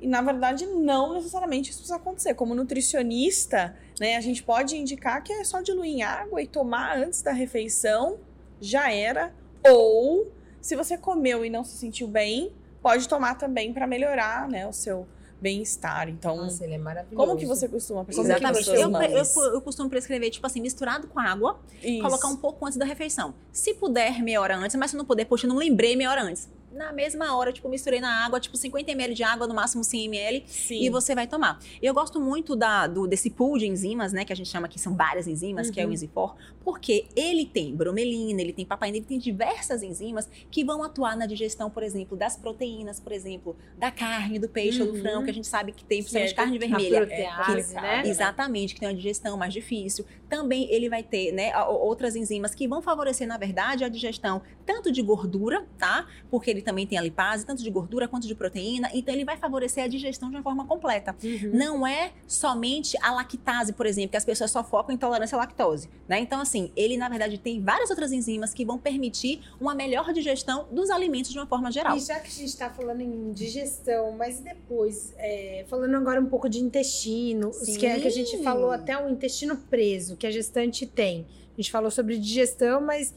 [0.00, 2.34] E na verdade, não necessariamente isso precisa acontecer.
[2.34, 6.98] Como nutricionista, né, a gente pode indicar que é só diluir em água e tomar
[6.98, 8.18] antes da refeição,
[8.60, 9.32] já era.
[9.64, 10.26] Ou,
[10.60, 14.72] se você comeu e não se sentiu bem, pode tomar também para melhorar né, o
[14.72, 15.06] seu
[15.42, 16.08] bem-estar.
[16.08, 17.16] Então, Nossa, ele é maravilhoso.
[17.16, 18.36] Como que você costuma prescrever?
[18.36, 18.70] Exatamente.
[18.70, 22.00] Eu, eu, eu, costumo prescrever, tipo assim, misturado com água, Isso.
[22.00, 23.34] colocar um pouco antes da refeição.
[23.52, 26.48] Se puder, meia hora antes, mas se não puder, poxa, não lembrei meia hora antes
[26.74, 30.06] na mesma hora, tipo, misturei na água, tipo, 50 ml de água, no máximo 100
[30.06, 30.82] ml, Sim.
[30.82, 31.60] e você vai tomar.
[31.82, 34.78] Eu gosto muito da, do, desse pool de enzimas, né, que a gente chama que
[34.78, 35.72] são várias enzimas, uhum.
[35.72, 35.92] que é o uhum.
[35.92, 41.16] Enzifor, porque ele tem bromelina, ele tem papaina, ele tem diversas enzimas que vão atuar
[41.16, 44.88] na digestão, por exemplo, das proteínas, por exemplo, da carne, do peixe uhum.
[44.88, 45.34] ou do frango, que a uhum.
[45.34, 47.06] gente sabe que tem, principalmente é, carne vermelha.
[47.06, 48.02] que, né?
[48.06, 50.04] Exatamente, que tem uma digestão mais difícil.
[50.28, 54.90] Também ele vai ter, né, outras enzimas que vão favorecer, na verdade, a digestão tanto
[54.90, 56.06] de gordura, tá?
[56.30, 59.36] Porque ele também tem a lipase, tanto de gordura quanto de proteína, então ele vai
[59.36, 61.14] favorecer a digestão de uma forma completa.
[61.22, 61.50] Uhum.
[61.52, 65.38] Não é somente a lactase, por exemplo, que as pessoas só focam em intolerância à
[65.40, 66.20] lactose, né?
[66.20, 70.66] Então, assim, ele na verdade tem várias outras enzimas que vão permitir uma melhor digestão
[70.70, 71.96] dos alimentos de uma forma geral.
[71.96, 76.26] E já que a gente está falando em digestão, mas depois, é, falando agora um
[76.26, 80.30] pouco de intestino, que, é, que a gente falou até o intestino preso que a
[80.30, 81.26] gestante tem.
[81.52, 83.14] A gente falou sobre digestão, mas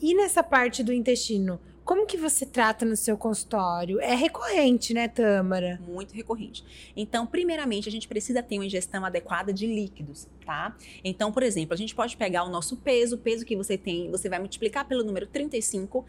[0.00, 1.60] e nessa parte do intestino?
[1.88, 3.98] Como que você trata no seu consultório?
[3.98, 5.80] É recorrente, né, Tâmara?
[5.88, 6.62] Muito recorrente.
[6.94, 10.76] Então, primeiramente, a gente precisa ter uma ingestão adequada de líquidos, tá?
[11.02, 14.10] Então, por exemplo, a gente pode pegar o nosso peso, o peso que você tem,
[14.10, 16.04] você vai multiplicar pelo número 35,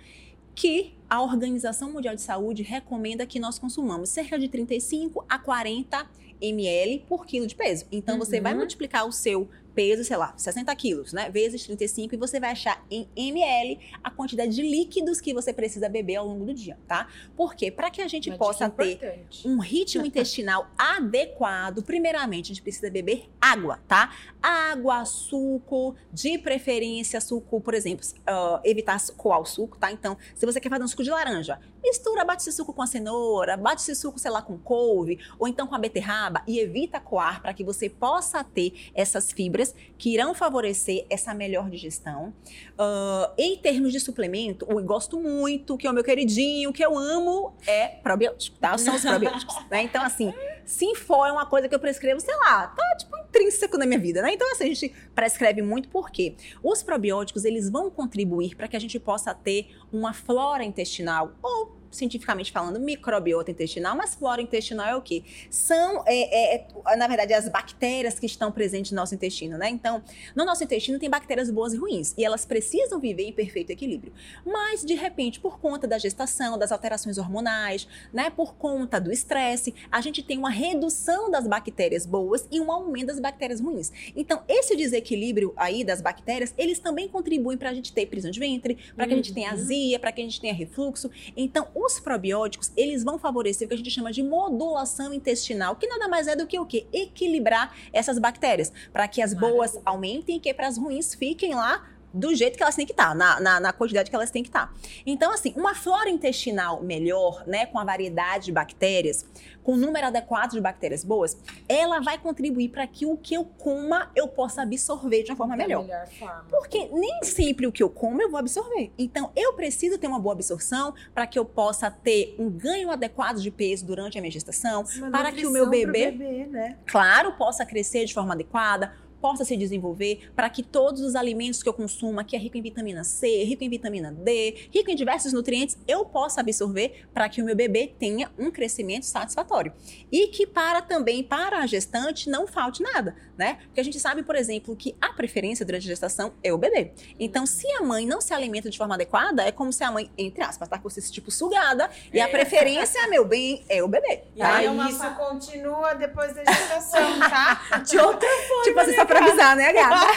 [0.54, 6.10] que a Organização Mundial de Saúde recomenda que nós consumamos cerca de 35 a 40
[6.42, 7.86] ml por quilo de peso.
[7.90, 8.26] Então, uhum.
[8.26, 8.60] você vai uhum.
[8.60, 11.30] multiplicar o seu peso, sei lá, 60 quilos, né?
[11.30, 15.88] Vezes 35, e você vai achar em ml a quantidade de líquidos que você precisa
[15.88, 17.08] beber ao longo do dia, tá?
[17.36, 22.62] Porque para que a gente Uma possa ter um ritmo intestinal adequado, primeiramente a gente
[22.62, 24.14] precisa beber água, tá?
[24.42, 29.92] Água, suco, de preferência suco, por exemplo, uh, evitar coar o suco, tá?
[29.92, 32.88] Então, se você quer fazer um suco de laranja, mistura, bate esse suco com a
[32.88, 37.00] cenoura, bate esse suco, sei lá, com couve, ou então com a beterraba e evita
[37.00, 39.59] coar para que você possa ter essas fibras
[39.98, 42.34] que irão favorecer essa melhor digestão.
[42.74, 46.98] Uh, em termos de suplemento, eu gosto muito, que é o meu queridinho, que eu
[46.98, 48.78] amo, é probiótico, tá?
[48.78, 49.84] São os probióticos, né?
[49.84, 50.34] Então, assim,
[50.66, 54.22] Sinfor é uma coisa que eu prescrevo, sei lá, tá, tipo, intrínseco na minha vida,
[54.22, 54.34] né?
[54.34, 58.80] Então, assim, a gente prescreve muito porque os probióticos, eles vão contribuir para que a
[58.80, 64.96] gente possa ter uma flora intestinal ou cientificamente falando, microbiota intestinal, mas flora intestinal é
[64.96, 65.24] o quê?
[65.50, 69.70] São, é, é, é, na verdade, as bactérias que estão presentes no nosso intestino, né?
[69.70, 70.04] Então,
[70.36, 74.14] no nosso intestino tem bactérias boas e ruins, e elas precisam viver em perfeito equilíbrio.
[74.46, 79.74] Mas, de repente, por conta da gestação, das alterações hormonais, né, por conta do estresse,
[79.92, 83.92] a gente tem uma redução das bactérias boas e um aumento das bactérias ruins.
[84.16, 88.40] Então, esse desequilíbrio aí das bactérias, eles também contribuem para a gente ter prisão de
[88.40, 89.56] ventre, para que a gente tenha uhum.
[89.56, 91.10] azia, para que a gente tenha refluxo.
[91.36, 95.88] Então, os probióticos, eles vão favorecer o que a gente chama de modulação intestinal, que
[95.88, 96.86] nada mais é do que o quê?
[96.92, 101.88] Equilibrar essas bactérias, para que as boas aumentem e que para as ruins fiquem lá
[102.14, 104.44] do jeito que elas têm que estar, tá, na, na, na, quantidade que elas têm
[104.44, 104.68] que estar.
[104.68, 104.74] Tá.
[105.06, 109.26] Então, assim, uma flora intestinal melhor, né, com a variedade de bactérias,
[109.64, 113.46] com o número adequado de bactérias boas, ela vai contribuir para que o que eu
[113.46, 115.84] coma eu possa absorver de uma forma da melhor.
[115.84, 116.46] melhor forma.
[116.50, 118.92] Porque nem sempre o que eu como eu vou absorver.
[118.98, 123.38] Então, eu preciso ter uma boa absorção para que eu possa ter um ganho adequado
[123.38, 126.78] de peso durante a minha gestação, para que o meu bebê, bebê né?
[126.88, 128.92] claro, possa crescer de forma adequada
[129.22, 132.62] possa se desenvolver, para que todos os alimentos que eu consuma, que é rico em
[132.62, 137.42] vitamina C, rico em vitamina D, rico em diversos nutrientes, eu possa absorver para que
[137.42, 139.74] o meu bebê tenha um crescimento satisfatório.
[140.12, 143.60] E que para também para a gestante não falte nada, né?
[143.66, 146.94] Porque a gente sabe, por exemplo, que a preferência durante a gestação é o bebê.
[147.20, 150.12] Então, se a mãe não se alimenta de forma adequada, é como se a mãe,
[150.18, 152.28] entre aspas, está com esse tipo sugada e a é.
[152.28, 154.24] preferência, meu bem, é o bebê.
[154.38, 154.64] Tá?
[154.64, 157.80] E aí, isso continua depois da gestação, tá?
[157.86, 158.64] De outra forma.
[158.64, 160.08] Tipo né, pra avisar, né, gata?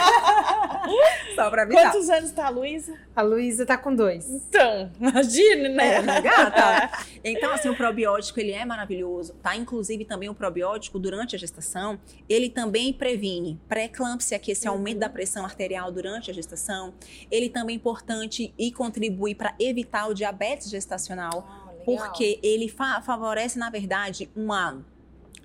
[1.35, 1.91] Só pra avisar.
[1.91, 2.95] Quantos anos tá a Luísa?
[3.17, 4.29] A Luísa tá com dois.
[4.29, 5.97] Então, imagine, né?
[5.97, 6.91] É, né, gata?
[7.25, 9.55] Então, assim, o probiótico, ele é maravilhoso, tá?
[9.55, 14.99] Inclusive, também o probiótico, durante a gestação, ele também previne pré-eclâmpsia, que é esse aumento
[14.99, 16.93] da pressão arterial durante a gestação.
[17.31, 23.01] Ele também é importante e contribui para evitar o diabetes gestacional, ah, porque ele fa
[23.01, 24.85] favorece, na verdade, uma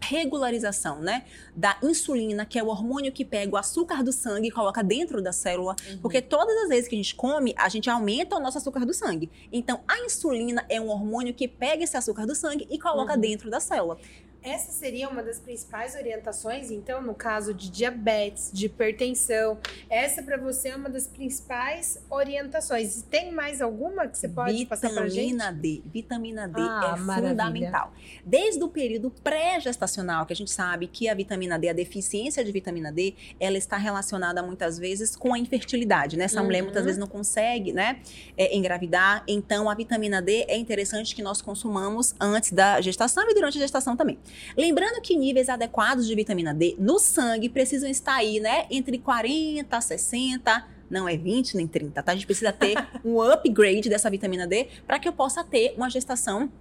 [0.01, 4.51] regularização, né, da insulina, que é o hormônio que pega o açúcar do sangue e
[4.51, 5.99] coloca dentro da célula, uhum.
[5.99, 8.93] porque todas as vezes que a gente come, a gente aumenta o nosso açúcar do
[8.93, 9.29] sangue.
[9.51, 13.19] Então, a insulina é um hormônio que pega esse açúcar do sangue e coloca uhum.
[13.19, 13.97] dentro da célula.
[14.43, 19.57] Essa seria uma das principais orientações, então, no caso de diabetes, de hipertensão.
[19.89, 23.01] Essa para você é uma das principais orientações.
[23.03, 25.33] Tem mais alguma que você pode vitamina passar para gente?
[25.33, 25.81] Vitamina D.
[25.85, 27.29] Vitamina D ah, é maravilha.
[27.29, 27.93] fundamental.
[28.25, 32.51] Desde o período pré-gestacional, que a gente sabe que a vitamina D, a deficiência de
[32.51, 36.25] vitamina D, ela está relacionada muitas vezes com a infertilidade, né?
[36.25, 36.45] Essa uhum.
[36.45, 37.99] mulher muitas vezes não consegue, né,
[38.37, 39.23] é, engravidar.
[39.27, 43.61] Então, a vitamina D é interessante que nós consumamos antes da gestação e durante a
[43.61, 44.17] gestação também.
[44.57, 49.75] Lembrando que níveis adequados de vitamina D no sangue precisam estar aí, né, entre 40
[49.75, 52.11] a 60, não é 20 nem 30, tá?
[52.11, 55.89] A gente precisa ter um upgrade dessa vitamina D para que eu possa ter uma
[55.89, 56.51] gestação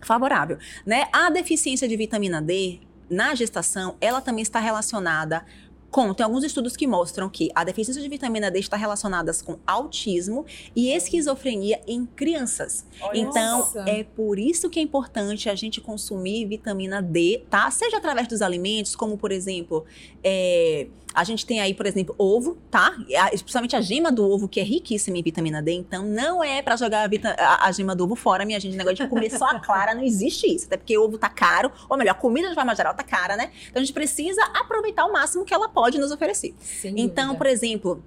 [0.00, 1.06] favorável, né?
[1.12, 2.80] A deficiência de vitamina D
[3.10, 5.44] na gestação, ela também está relacionada
[5.92, 9.58] com, tem alguns estudos que mostram que a deficiência de vitamina D está relacionada com
[9.66, 12.86] autismo e esquizofrenia em crianças.
[13.02, 13.80] Olha então, nossa.
[13.86, 17.70] é por isso que é importante a gente consumir vitamina D, tá?
[17.70, 19.84] Seja através dos alimentos, como por exemplo,
[20.24, 22.96] é, a gente tem aí, por exemplo, ovo, tá?
[23.32, 25.72] Especialmente a gema do ovo, que é riquíssima em vitamina D.
[25.72, 28.74] Então, não é para jogar a, a, a, gema do ovo fora, minha gente.
[28.74, 30.66] O negócio de comer só a clara, não existe isso.
[30.66, 33.36] Até porque o ovo tá caro, ou melhor, a comida de forma geral tá cara,
[33.36, 33.50] né?
[33.68, 36.54] Então, a gente precisa aproveitar o máximo que ela pode nos oferecer.
[36.60, 37.38] Sem então, dúvida.
[37.38, 38.02] por exemplo,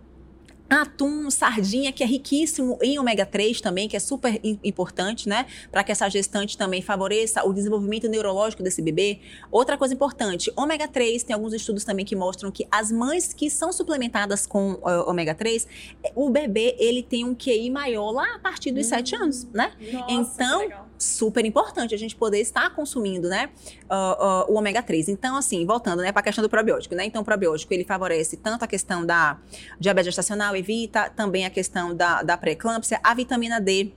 [0.70, 5.46] Atum, sardinha, que é riquíssimo em ômega 3 também, que é super importante, né?
[5.72, 9.20] Para que essa gestante também favoreça o desenvolvimento neurológico desse bebê.
[9.52, 13.50] Outra coisa importante, ômega 3, tem alguns estudos também que mostram que as mães que
[13.50, 15.68] são suplementadas com uh, ômega 3,
[16.16, 18.90] o bebê, ele tem um QI maior lá a partir dos hum.
[18.90, 19.72] 7 anos, né?
[19.92, 23.50] Nossa, então, super importante a gente poder estar consumindo, né,
[23.84, 25.10] uh, uh, o ômega 3.
[25.10, 27.06] Então, assim, voltando, né, para a questão do probiótico, né?
[27.06, 29.40] Então, o probiótico, ele favorece tanto a questão da
[29.80, 33.92] diabetes gestacional, evita também a questão da, da pré-eclâmpsia, a vitamina D,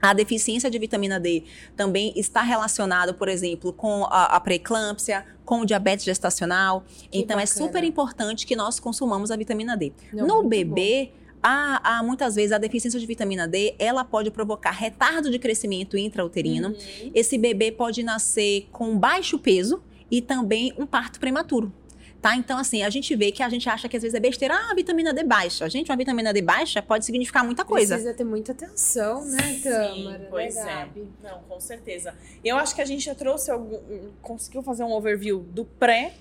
[0.00, 5.60] a deficiência de vitamina D também está relacionada, por exemplo, com a, a pré-eclâmpsia, com
[5.60, 6.84] o diabetes gestacional.
[7.10, 7.42] Que então, bacana.
[7.42, 9.92] é super importante que nós consumamos a vitamina D.
[10.12, 14.32] Não, no bebê, bom há, há, muitas vezes a deficiência de vitamina D, ela pode
[14.32, 16.70] provocar retardo de crescimento intrauterino.
[16.70, 17.10] Uhum.
[17.14, 19.80] Esse bebê pode nascer com baixo peso
[20.10, 21.72] e também um parto prematuro.
[22.20, 22.34] Tá?
[22.34, 24.74] Então, assim, a gente vê que a gente acha que às vezes é besteira, ah,
[24.74, 25.68] vitamina D baixa.
[25.68, 27.94] Gente, uma vitamina D baixa pode significar muita coisa.
[27.94, 29.94] Precisa ter muita atenção, né, Tâmara?
[29.94, 30.88] Sim, né, pois é.
[31.22, 32.12] Não, com certeza.
[32.44, 33.78] Eu acho que a gente já trouxe algum.
[34.20, 36.14] conseguiu fazer um overview do pré,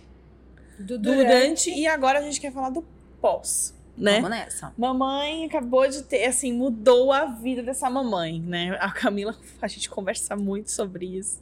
[0.78, 2.86] do durante, durante e agora a gente quer falar do
[3.20, 4.16] pós né?
[4.16, 4.74] Vamos nessa.
[4.78, 8.78] Mamãe acabou de ter, assim, mudou a vida dessa mamãe, né?
[8.80, 11.42] A Camila, a gente conversa muito sobre isso.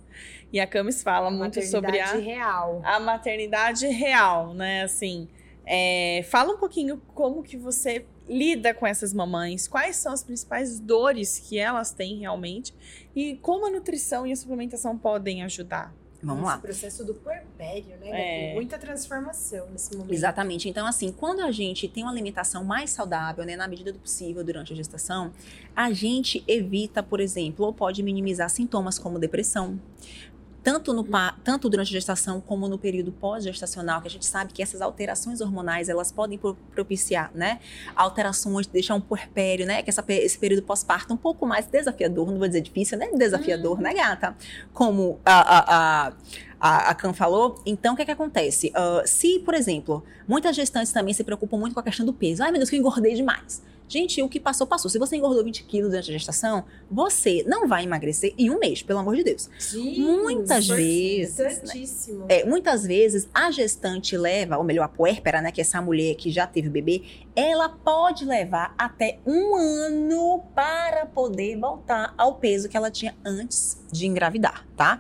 [0.51, 2.81] E a Camis fala a muito sobre a real.
[2.83, 4.83] A maternidade real, né?
[4.83, 5.27] Assim,
[5.65, 10.79] é, fala um pouquinho como que você lida com essas mamães, quais são as principais
[10.79, 12.73] dores que elas têm realmente
[13.15, 15.93] e como a nutrição e a suplementação podem ajudar.
[16.23, 16.57] Vamos lá.
[16.57, 18.51] processo do puerpério, né?
[18.51, 18.53] É.
[18.53, 20.13] Muita transformação nesse momento.
[20.13, 20.69] Exatamente.
[20.69, 24.43] Então, assim, quando a gente tem uma alimentação mais saudável, né, na medida do possível
[24.43, 25.31] durante a gestação,
[25.75, 29.79] a gente evita, por exemplo, ou pode minimizar sintomas como depressão,
[30.63, 31.06] tanto, no,
[31.43, 35.41] tanto durante a gestação como no período pós-gestacional, que a gente sabe que essas alterações
[35.41, 36.39] hormonais, elas podem
[36.73, 37.60] propiciar, né,
[37.95, 42.39] alterações, deixar um puerpério, né, que essa, esse período pós-parto um pouco mais desafiador, não
[42.39, 44.36] vou dizer difícil, né, desafiador, né, gata?
[44.73, 46.13] Como a, a, a
[46.63, 47.62] a, a Cam falou.
[47.65, 48.69] Então, o que, é que acontece?
[48.69, 52.41] Uh, se, por exemplo, muitas gestantes também se preocupam muito com a questão do peso.
[52.41, 53.62] Ai, meu Deus, que eu engordei demais.
[53.86, 54.89] Gente, o que passou, passou.
[54.89, 58.82] Se você engordou 20 quilos durante a gestação, você não vai emagrecer em um mês,
[58.82, 59.49] pelo amor de Deus.
[59.60, 62.08] Sim, muitas vezes.
[62.08, 65.52] Né, é, muitas vezes a gestante leva, ou melhor, a puérpera, né?
[65.52, 67.04] Que é essa mulher que já teve bebê,
[67.36, 73.84] ela pode levar até um ano para poder voltar ao peso que ela tinha antes
[73.91, 74.99] de engravidar, tá?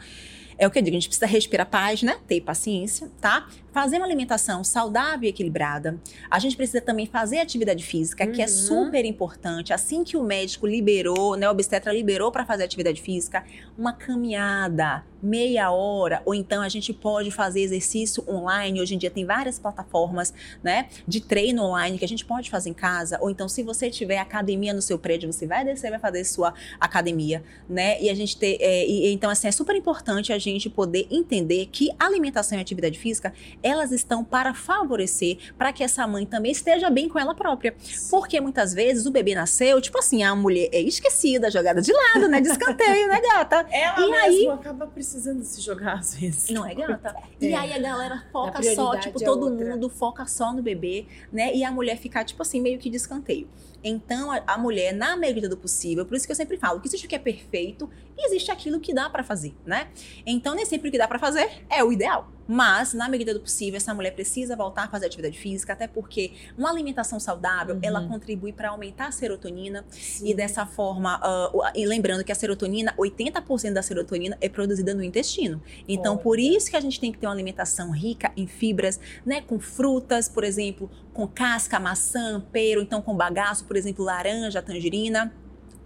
[0.57, 2.17] É o que eu digo, a gente precisa respirar paz, né?
[2.27, 3.47] Ter paciência, tá?
[3.71, 5.99] Fazer uma alimentação saudável e equilibrada.
[6.29, 8.31] A gente precisa também fazer atividade física, uhum.
[8.31, 8.51] que é uhum.
[8.51, 9.73] super importante.
[9.73, 13.43] Assim que o médico liberou, né, o obstetra liberou para fazer atividade física,
[13.77, 18.81] uma caminhada, meia hora, ou então a gente pode fazer exercício online.
[18.81, 22.69] Hoje em dia tem várias plataformas, né, de treino online que a gente pode fazer
[22.69, 25.99] em casa, ou então se você tiver academia no seu prédio, você vai descer, vai
[25.99, 28.01] fazer sua academia, né?
[28.01, 31.67] E a gente ter, é, e, então assim é super importante a gente poder entender
[31.67, 36.89] que alimentação e atividade física elas estão para favorecer para que essa mãe também esteja
[36.89, 37.73] bem com ela própria,
[38.09, 42.27] porque muitas vezes o bebê nasceu tipo assim a mulher é esquecida, jogada de lado,
[42.27, 43.65] né, de escanteio, né, gata?
[43.71, 46.49] Ela e aí acaba precisando precisando se jogar às vezes.
[46.49, 47.15] Não é, gata?
[47.39, 47.45] É.
[47.45, 49.69] E aí a galera foca a só, tipo, é todo outra.
[49.69, 51.53] mundo foca só no bebê, né?
[51.53, 53.47] E a mulher ficar, tipo assim, meio que de escanteio.
[53.83, 56.87] Então, a, a, mulher, na medida do possível, por isso que eu sempre falo que
[56.87, 59.89] existe o que é perfeito e existe aquilo que dá para fazer, né?
[60.25, 62.31] Então, nem sempre o que dá para fazer é o ideal.
[62.47, 66.33] Mas, na medida do possível, essa mulher precisa voltar a fazer atividade física, até porque
[66.57, 67.81] uma alimentação saudável, uhum.
[67.83, 70.29] ela contribui para aumentar a serotonina Sim.
[70.29, 75.03] e dessa forma, uh, e lembrando que a serotonina, 80% da serotonina é produzida no
[75.03, 75.61] intestino.
[75.87, 79.41] Então, por isso que a gente tem que ter uma alimentação rica em fibras, né,
[79.41, 85.33] com frutas, por exemplo, com casca, maçã, pera, então com bagaço, por exemplo, laranja, tangerina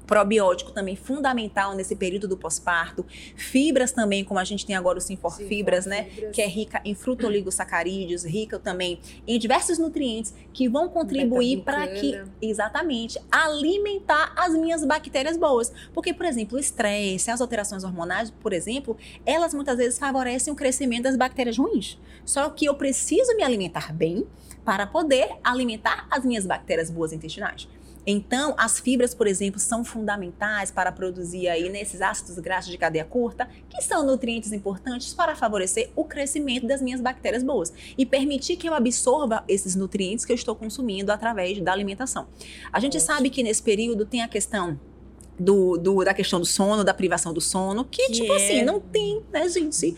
[0.07, 5.01] probiótico também fundamental nesse período do pós-parto, fibras também, como a gente tem agora o
[5.01, 6.35] Sinfor Sim, Fibras, né, fibras.
[6.35, 12.19] que é rica em frutoligosacarídeos, rica também em diversos nutrientes que vão contribuir para que
[12.41, 15.71] exatamente alimentar as minhas bactérias boas.
[15.93, 20.55] Porque, por exemplo, o estresse, as alterações hormonais, por exemplo, elas muitas vezes favorecem o
[20.55, 21.99] crescimento das bactérias ruins.
[22.23, 24.25] Só que eu preciso me alimentar bem
[24.63, 27.67] para poder alimentar as minhas bactérias boas intestinais.
[28.09, 33.03] Então, as fibras, por exemplo, são fundamentais para produzir aí nesses ácidos graxos de cadeia
[33.03, 38.55] curta, que são nutrientes importantes para favorecer o crescimento das minhas bactérias boas e permitir
[38.55, 42.27] que eu absorva esses nutrientes que eu estou consumindo através da alimentação.
[42.71, 43.13] A gente Ótimo.
[43.13, 44.79] sabe que nesse período tem a questão
[45.37, 48.35] do, do, da questão do sono, da privação do sono, que, que tipo é...
[48.37, 49.95] assim, não tem, né, gente?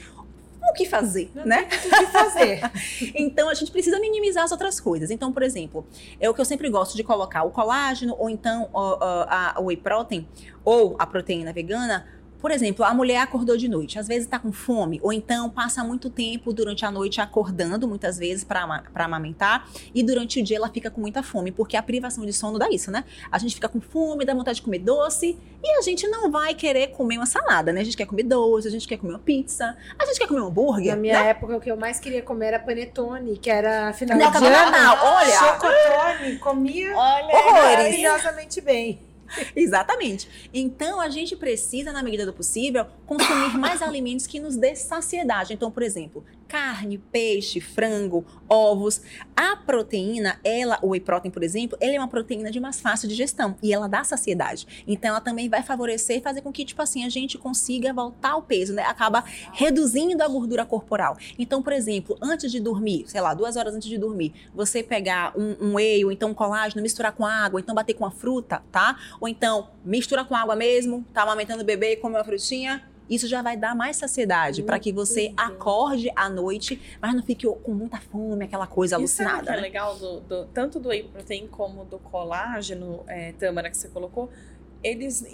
[0.69, 1.67] O que fazer, não né?
[1.67, 2.61] o que fazer.
[3.15, 5.11] então a gente precisa minimizar as outras coisas.
[5.11, 5.85] Então, por exemplo,
[6.19, 9.77] é o que eu sempre gosto de colocar o colágeno ou então a, a whey
[9.77, 10.27] protein
[10.63, 12.05] ou a proteína vegana
[12.39, 15.83] por exemplo, a mulher acordou de noite, às vezes está com fome, ou então passa
[15.83, 20.69] muito tempo durante a noite acordando, muitas vezes, para amamentar, e durante o dia ela
[20.69, 23.03] fica com muita fome, porque a privação de sono dá isso, né?
[23.31, 26.53] A gente fica com fome, dá vontade de comer doce, e a gente não vai
[26.53, 27.81] querer comer uma salada, né?
[27.81, 30.41] A gente quer comer doce, a gente quer comer uma pizza, a gente quer comer
[30.41, 30.95] um hambúrguer.
[30.95, 31.29] Na minha né?
[31.31, 34.97] época, o que eu mais queria comer era panetone, que era final não, de ano.
[35.03, 35.39] Olha!
[35.39, 37.77] Chocotone, comia Olha, horrores.
[37.77, 39.08] maravilhosamente bem.
[39.55, 40.49] Exatamente.
[40.53, 45.53] Então, a gente precisa, na medida do possível, consumir mais alimentos que nos dê saciedade.
[45.53, 49.01] Então, por exemplo, carne, peixe, frango, ovos.
[49.35, 53.07] A proteína, ela, o whey protein, por exemplo, ela é uma proteína de mais fácil
[53.07, 54.83] digestão e ela dá saciedade.
[54.87, 58.41] Então, ela também vai favorecer fazer com que, tipo assim, a gente consiga voltar ao
[58.41, 58.83] peso, né?
[58.83, 61.15] Acaba reduzindo a gordura corporal.
[61.37, 65.33] Então, por exemplo, antes de dormir, sei lá, duas horas antes de dormir, você pegar
[65.37, 68.63] um, um whey ou então um colágeno, misturar com água, então bater com a fruta,
[68.71, 68.97] tá?
[69.21, 73.27] Ou então, mistura com água mesmo, tá amamentando o bebê e come uma frutinha, isso
[73.27, 77.73] já vai dar mais saciedade para que você acorde à noite, mas não fique com
[77.73, 79.41] muita fome, aquela coisa alucinada.
[79.41, 79.61] Isso é né?
[79.61, 84.29] legal, do, do, tanto do whey protein como do colágeno, é, Tâmara, que você colocou,
[84.83, 85.25] eles,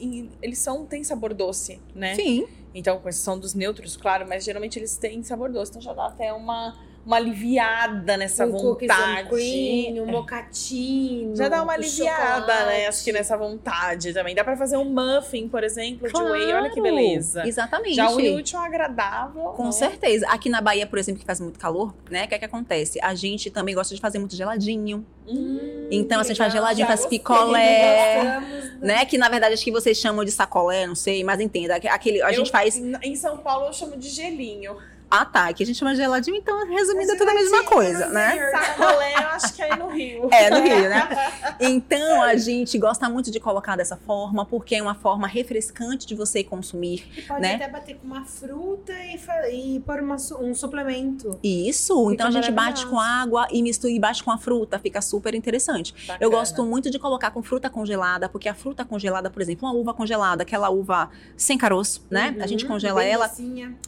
[0.41, 2.15] eles são, têm sabor doce, né?
[2.15, 2.47] Sim.
[2.73, 6.07] Então, com exceção dos neutros, claro, mas geralmente eles têm sabor doce, então já dá
[6.07, 9.29] até uma uma aliviada nessa um vontade.
[9.29, 11.35] Cream, um mocatino.
[11.35, 12.87] Já dá uma aliviada, né?
[12.87, 14.33] Acho que nessa vontade também.
[14.33, 16.53] Dá pra fazer um muffin, por exemplo, claro, de whey.
[16.53, 17.47] Olha que beleza.
[17.47, 17.95] Exatamente.
[17.95, 19.43] Já une útil ao agradável.
[19.55, 19.71] Com né?
[19.71, 20.27] certeza.
[20.29, 22.25] Aqui na Bahia, por exemplo, que faz muito calor, né?
[22.25, 22.99] O que é que acontece?
[23.01, 25.05] A gente também gosta de fazer muito geladinho.
[25.27, 28.41] Hum, então, a gente faz geladinho, faz picolé.
[28.81, 29.05] Né?
[29.05, 31.75] Que na verdade acho que vocês chamam de sacolé, não sei, mas entenda.
[31.75, 32.77] Aquele, a eu, gente faz.
[32.77, 34.75] Em São Paulo eu chamo de gelinho.
[35.15, 35.53] Ah, tá.
[35.53, 38.51] Que a gente chama de geladinho, então, resumindo, é tudo a mesma coisa, né?
[38.51, 40.29] Sacolé, eu acho que é no Rio.
[40.29, 41.07] É, no Rio, né?
[41.57, 46.13] Então, a gente gosta muito de colocar dessa forma, porque é uma forma refrescante de
[46.13, 47.07] você consumir.
[47.15, 47.55] E pode né?
[47.55, 51.39] até bater com uma fruta e, e pôr uma, um suplemento.
[51.41, 51.95] Isso.
[52.09, 54.77] Fica então, a gente bate com água e mistura e bate com a fruta.
[54.79, 55.93] Fica super interessante.
[55.93, 56.17] Bacana.
[56.19, 59.73] Eu gosto muito de colocar com fruta congelada, porque a fruta congelada, por exemplo, uma
[59.73, 62.33] uva congelada, aquela uva sem caroço, né?
[62.35, 62.71] Uhum, a gente uhum.
[62.71, 63.31] congela ela.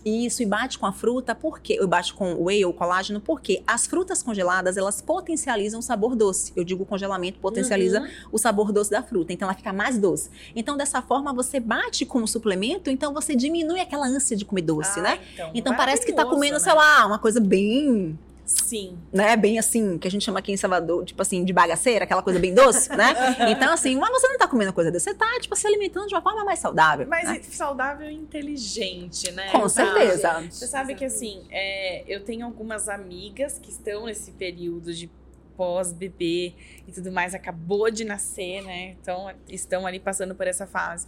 [0.05, 3.63] Isso, e bate com a fruta fruta, porque eu baixo com whey ou colágeno, porque
[3.65, 6.53] as frutas congeladas, elas potencializam o sabor doce.
[6.55, 8.07] Eu digo congelamento potencializa uhum.
[8.31, 10.29] o sabor doce da fruta, então ela fica mais doce.
[10.55, 14.61] Então dessa forma você bate com o suplemento, então você diminui aquela ânsia de comer
[14.61, 15.19] doce, ah, né?
[15.33, 16.59] Então, então parece que tá comendo, né?
[16.59, 18.97] sei lá, uma coisa bem Sim.
[19.11, 19.35] Né?
[19.35, 22.39] Bem assim, que a gente chama aqui em Salvador, tipo assim, de bagaceira, aquela coisa
[22.39, 23.13] bem doce, né?
[23.49, 26.15] Então, assim, mas você não tá comendo coisa desse, você tá, tipo, se alimentando de
[26.15, 27.05] uma forma mais saudável.
[27.07, 27.41] Mas né?
[27.43, 29.51] saudável e inteligente, né?
[29.51, 30.41] Com certeza.
[30.49, 35.11] Você sabe que, assim, é, eu tenho algumas amigas que estão nesse período de
[35.57, 36.53] pós-bebê
[36.87, 38.95] e tudo mais, acabou de nascer, né?
[39.01, 41.07] Então, estão ali passando por essa fase.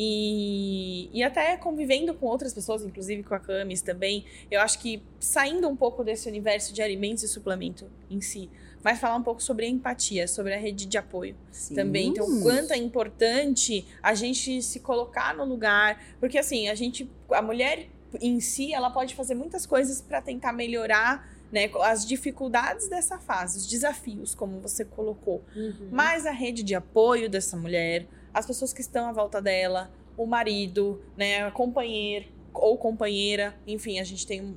[0.00, 5.02] E, e até convivendo com outras pessoas, inclusive com a Camis também, eu acho que
[5.18, 8.48] saindo um pouco desse universo de alimentos e suplemento em si,
[8.80, 11.74] mas falar um pouco sobre a empatia, sobre a rede de apoio Sim.
[11.74, 12.10] também.
[12.10, 17.10] Então, o quanto é importante a gente se colocar no lugar, porque assim, a gente,
[17.32, 17.88] a mulher
[18.20, 23.58] em si, ela pode fazer muitas coisas para tentar melhorar né, as dificuldades dessa fase,
[23.58, 25.42] os desafios, como você colocou.
[25.56, 25.88] Uhum.
[25.90, 30.26] Mas a rede de apoio dessa mulher, as pessoas que estão à volta dela, o
[30.26, 34.56] marido, né, a companheiro ou companheira, enfim, a gente tem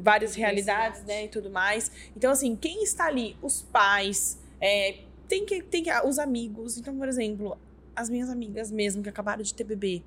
[0.00, 1.90] várias realidades, né, e tudo mais.
[2.16, 3.36] Então, assim, quem está ali?
[3.42, 4.98] Os pais, é,
[5.28, 6.76] tem que, tem que, os amigos.
[6.76, 7.56] Então, por exemplo,
[7.94, 10.02] as minhas amigas mesmo que acabaram de ter bebê,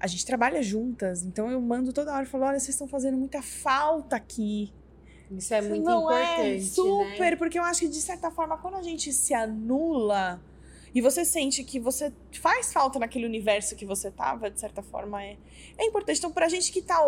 [0.00, 3.16] a gente trabalha juntas, então eu mando toda hora e falo, olha, vocês estão fazendo
[3.16, 4.72] muita falta aqui.
[5.30, 7.36] Isso é muito Não é importante, é super, né?
[7.36, 10.40] porque eu acho que de certa forma quando a gente se anula,
[10.94, 15.22] e você sente que você faz falta naquele universo que você tava, de certa forma,
[15.22, 15.36] é,
[15.76, 16.18] é importante.
[16.18, 16.98] Então, pra gente que tá,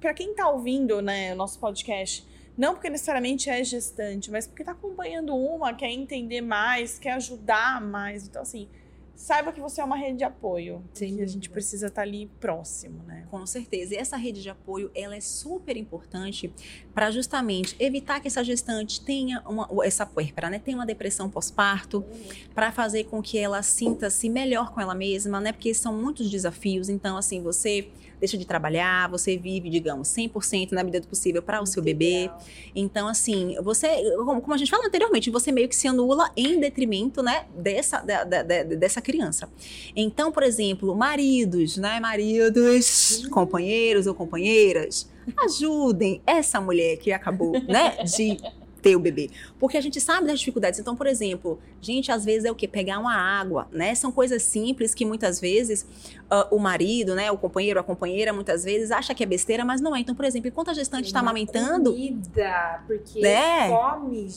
[0.00, 2.26] pra quem tá ouvindo, né, o nosso podcast,
[2.56, 7.80] não porque necessariamente é gestante, mas porque tá acompanhando uma, quer entender mais, quer ajudar
[7.80, 8.26] mais.
[8.26, 8.68] Então, assim,
[9.14, 10.84] saiba que você é uma rede de apoio.
[10.92, 11.18] Sim.
[11.18, 13.26] E a gente precisa estar tá ali próximo, né?
[13.30, 13.94] Com certeza.
[13.94, 16.52] E essa rede de apoio, ela é super importante
[16.94, 20.58] para justamente evitar que essa gestante tenha uma, essa puérpera, né?
[20.58, 22.28] Tenha uma depressão pós-parto, uhum.
[22.54, 25.52] para fazer com que ela sinta-se melhor com ela mesma, né?
[25.52, 26.88] Porque são muitos desafios.
[26.88, 27.88] Então, assim, você
[28.24, 32.30] deixa de trabalhar, você vive, digamos, 100% na medida do possível para o seu bebê.
[32.74, 37.22] Então, assim, você, como a gente falou anteriormente, você meio que se anula em detrimento,
[37.22, 39.48] né, dessa, da, da, dessa criança.
[39.94, 45.08] Então, por exemplo, maridos, né, maridos, companheiros ou companheiras,
[45.44, 48.38] ajudem essa mulher que acabou, né, de
[48.84, 49.30] ter o bebê.
[49.58, 50.78] Porque a gente sabe das dificuldades.
[50.78, 52.68] Então, por exemplo, gente, às vezes é o que?
[52.68, 53.94] Pegar uma água, né?
[53.94, 55.86] São coisas simples que muitas vezes
[56.30, 57.30] uh, o marido, né?
[57.30, 60.00] O companheiro, a companheira, muitas vezes acha que é besteira, mas não é.
[60.00, 61.92] Então, por exemplo, enquanto a gestante está amamentando.
[61.92, 63.68] Comida, porque né?
[63.70, 64.28] fome.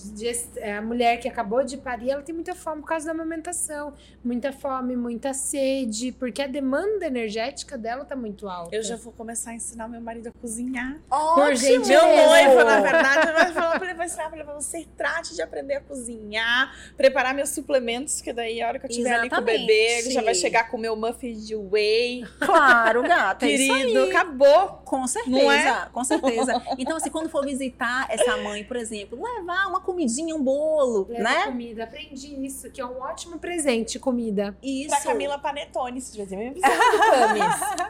[0.57, 3.93] É, a mulher que acabou de parir, ela tem muita fome por causa da amamentação.
[4.23, 8.73] Muita fome, muita sede, porque a demanda energética dela tá muito alta.
[8.73, 10.97] Eu já vou começar a ensinar meu marido a cozinhar.
[11.09, 11.35] Ótimo!
[11.35, 15.35] Por gente, meu noivo, na verdade, vai falar pra ele, vai ensinar falei, você trate
[15.35, 19.29] de aprender a cozinhar, preparar meus suplementos, que daí a hora que eu estiver ali
[19.29, 22.23] com o bebê, ele já vai chegar com o meu muffin de whey.
[22.39, 24.81] Claro, gata, é Querido, acabou.
[24.85, 25.89] Com certeza, é?
[25.91, 26.61] com certeza.
[26.77, 31.23] Então, assim, quando for visitar essa mãe, por exemplo, levar uma comidinha, um bolo, Leva
[31.23, 31.45] né?
[31.45, 34.55] comida, aprendi isso, que é um ótimo presente, comida.
[34.61, 34.89] Isso.
[34.89, 36.61] Pra Camila Panetone, se tiver me do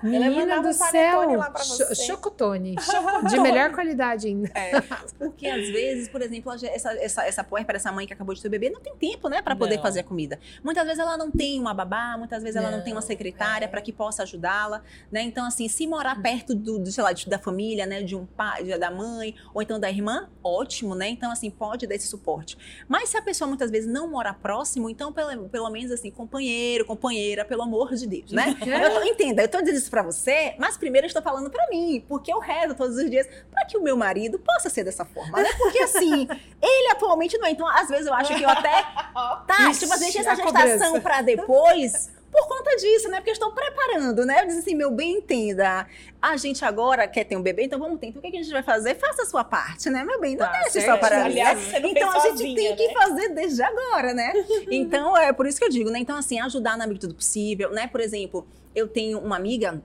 [0.04, 1.96] Menina do céu, lá pra você.
[1.96, 2.76] Chocotone.
[2.80, 3.30] Chocotone.
[3.30, 4.52] De melhor qualidade ainda.
[4.56, 4.82] É.
[5.18, 8.42] Porque às vezes, por exemplo, exemplo, essa, essa, essa puérpera, essa mãe que acabou de
[8.42, 10.40] ter bebê, não tem tempo, né, para poder fazer a comida.
[10.64, 13.66] Muitas vezes ela não tem uma babá, muitas vezes ela não, não tem uma secretária
[13.66, 13.68] é.
[13.68, 14.82] para que possa ajudá-la,
[15.12, 15.22] né?
[15.22, 18.64] Então, assim, se morar perto do, do sei lá, da família, né, de um pai,
[18.78, 21.10] da mãe, ou então da irmã, ótimo, né?
[21.10, 22.58] Então, assim, pode dar esse suporte.
[22.88, 26.86] Mas se a pessoa muitas vezes não mora próximo, então, pelo, pelo menos, assim, companheiro,
[26.86, 28.56] companheira, pelo amor de Deus, né?
[28.62, 31.68] eu tô, entenda, eu tô dizendo isso pra você, mas primeiro eu estou falando para
[31.70, 35.06] mim, porque eu rezo todos os dias para que o meu marido possa ser dessa
[35.06, 35.50] forma, né?
[35.58, 36.27] Porque, assim,
[36.62, 37.52] ele atualmente não é.
[37.52, 38.86] Então, às vezes eu acho que eu até.
[39.48, 43.18] Tá, Ixi, tipo assim, deixa essa gestação para depois por conta disso, né?
[43.18, 44.42] Porque eu estou preparando, né?
[44.42, 45.88] Eu disse assim, meu bem, entenda.
[46.22, 48.08] A gente agora quer ter um bebê, então vamos ter.
[48.08, 48.96] Então o que a gente vai fazer?
[48.96, 50.36] Faça a sua parte, né, meu bem?
[50.36, 51.82] Não tá, deixe só para Aliás, né?
[51.84, 52.94] Então a gente tem que né?
[52.94, 54.34] fazer desde agora, né?
[54.70, 56.00] então é por isso que eu digo, né?
[56.00, 57.88] Então, assim, ajudar na medida do possível, né?
[57.88, 59.82] Por exemplo, eu tenho uma amiga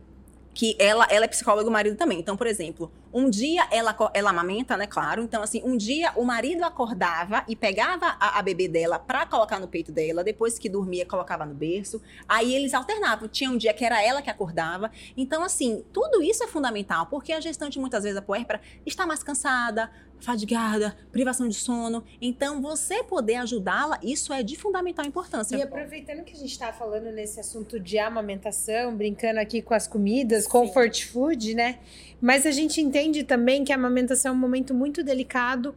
[0.52, 2.18] que ela, ela é psicóloga o marido também.
[2.18, 4.86] Então, por exemplo, um dia ela, ela amamenta, né?
[4.86, 5.22] Claro.
[5.22, 9.58] Então, assim, um dia o marido acordava e pegava a, a bebê dela pra colocar
[9.58, 10.24] no peito dela.
[10.24, 12.00] Depois que dormia, colocava no berço.
[12.28, 13.28] Aí eles alternavam.
[13.28, 14.90] Tinha um dia que era ela que acordava.
[15.16, 19.22] Então, assim, tudo isso é fundamental, porque a gestante, muitas vezes, a puérpera, está mais
[19.22, 19.90] cansada,
[20.22, 22.04] fadigada, privação de sono.
[22.20, 25.56] Então, você poder ajudá-la, isso é de fundamental importância.
[25.56, 29.86] E aproveitando que a gente está falando nesse assunto de amamentação, brincando aqui com as
[29.86, 30.50] comidas, Sim.
[30.50, 31.80] comfort food, né?
[32.22, 35.74] Mas a gente entende também que a amamentação é um momento muito delicado,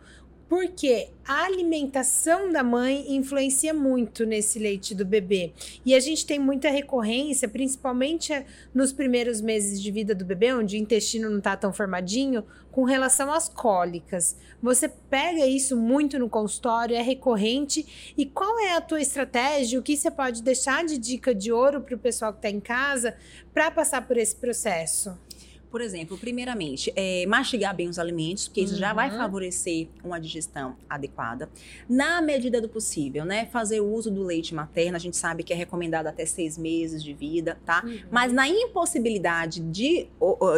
[0.47, 5.53] porque a alimentação da mãe influencia muito nesse leite do bebê.
[5.83, 8.31] E a gente tem muita recorrência, principalmente
[8.71, 12.83] nos primeiros meses de vida do bebê, onde o intestino não está tão formadinho, com
[12.83, 14.37] relação às cólicas.
[14.61, 18.13] Você pega isso muito no consultório, é recorrente.
[18.15, 19.79] E qual é a tua estratégia?
[19.79, 22.59] O que você pode deixar de dica de ouro para o pessoal que está em
[22.59, 23.15] casa
[23.51, 25.24] para passar por esse processo?
[25.75, 28.79] Por exemplo, primeiramente, é, mastigar bem os alimentos, porque isso uhum.
[28.79, 29.17] já vai uhum.
[29.17, 31.49] favorecer uma digestão adequada.
[31.89, 33.47] Na medida do possível, né?
[33.47, 37.03] Fazer o uso do leite materno, a gente sabe que é recomendado até seis meses
[37.03, 37.83] de vida, tá?
[37.85, 37.99] Uhum.
[38.09, 40.07] Mas na impossibilidade de,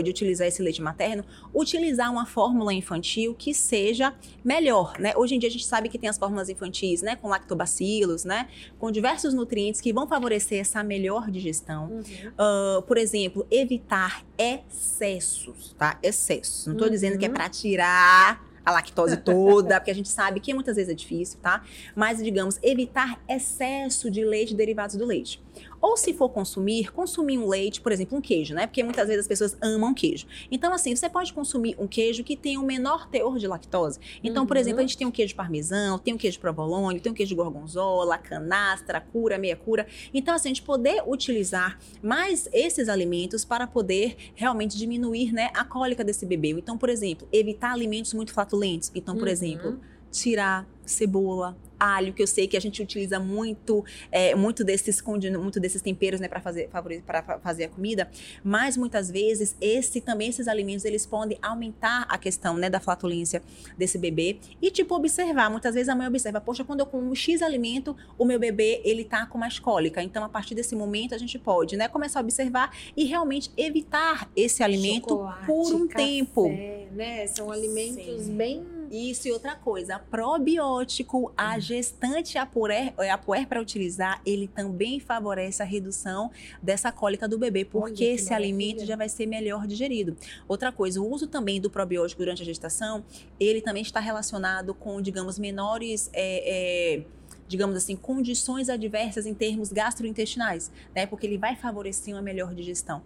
[0.03, 4.13] de utilizar esse leite materno, utilizar uma fórmula infantil que seja
[4.45, 5.13] melhor, né?
[5.18, 7.15] Hoje em dia a gente sabe que tem as fórmulas infantis, né?
[7.15, 8.49] Com lactobacilos, né?
[8.78, 11.88] Com diversos nutrientes que vão favorecer essa melhor digestão.
[11.88, 12.03] Uhum.
[12.38, 15.97] Uh, por exemplo, evitar excessos, tá?
[16.01, 16.67] Excessos.
[16.67, 16.93] Não estou uhum.
[16.93, 20.91] dizendo que é para tirar a lactose toda, porque a gente sabe que muitas vezes
[20.91, 21.63] é difícil, tá?
[21.95, 25.41] Mas, digamos, evitar excesso de leite e derivados do leite.
[25.82, 28.65] Ou se for consumir, consumir um leite, por exemplo, um queijo, né?
[28.67, 30.25] Porque muitas vezes as pessoas amam queijo.
[30.51, 33.99] Então, assim, você pode consumir um queijo que tem um menor teor de lactose.
[34.23, 34.47] Então, uhum.
[34.47, 37.36] por exemplo, a gente tem um queijo parmesão, tem um queijo provolone, tem um queijo
[37.36, 39.88] gorgonzola, canastra, cura, meia cura.
[40.13, 45.63] Então, assim, a gente poder utilizar mais esses alimentos para poder realmente diminuir, né, a
[45.63, 46.49] cólica desse bebê.
[46.49, 48.91] Então, por exemplo, evitar alimentos muito flatulentos.
[48.95, 49.34] Então, por uhum.
[49.34, 49.80] exemplo,
[50.11, 55.01] tirar cebola, alho, que eu sei que a gente utiliza muito, é, muito desses
[55.39, 58.09] muito desses temperos, né, para fazer para fazer a comida,
[58.43, 63.41] mas muitas vezes esse também esses alimentos eles podem aumentar a questão, né, da flatulência
[63.78, 67.41] desse bebê e tipo observar, muitas vezes a mãe observa, poxa, quando eu como X
[67.41, 70.01] alimento, o meu bebê ele tá com mais cólica.
[70.01, 74.30] Então a partir desse momento a gente pode, né, começar a observar e realmente evitar
[74.36, 76.49] esse alimento Chocolate, por um café, tempo,
[76.91, 77.28] né?
[77.28, 78.36] São alimentos Sim.
[78.36, 81.59] bem isso e outra coisa, probiótico, a hum.
[81.59, 86.31] gestante a puer, a puer para utilizar, ele também favorece a redução
[86.61, 90.15] dessa cólica do bebê, porque Olha, esse alimento já vai ser melhor digerido.
[90.47, 93.03] Outra coisa, o uso também do probiótico durante a gestação,
[93.39, 97.03] ele também está relacionado com, digamos, menores é, é,
[97.48, 101.06] digamos assim, condições adversas em termos gastrointestinais, né?
[101.06, 103.02] Porque ele vai favorecer uma melhor digestão.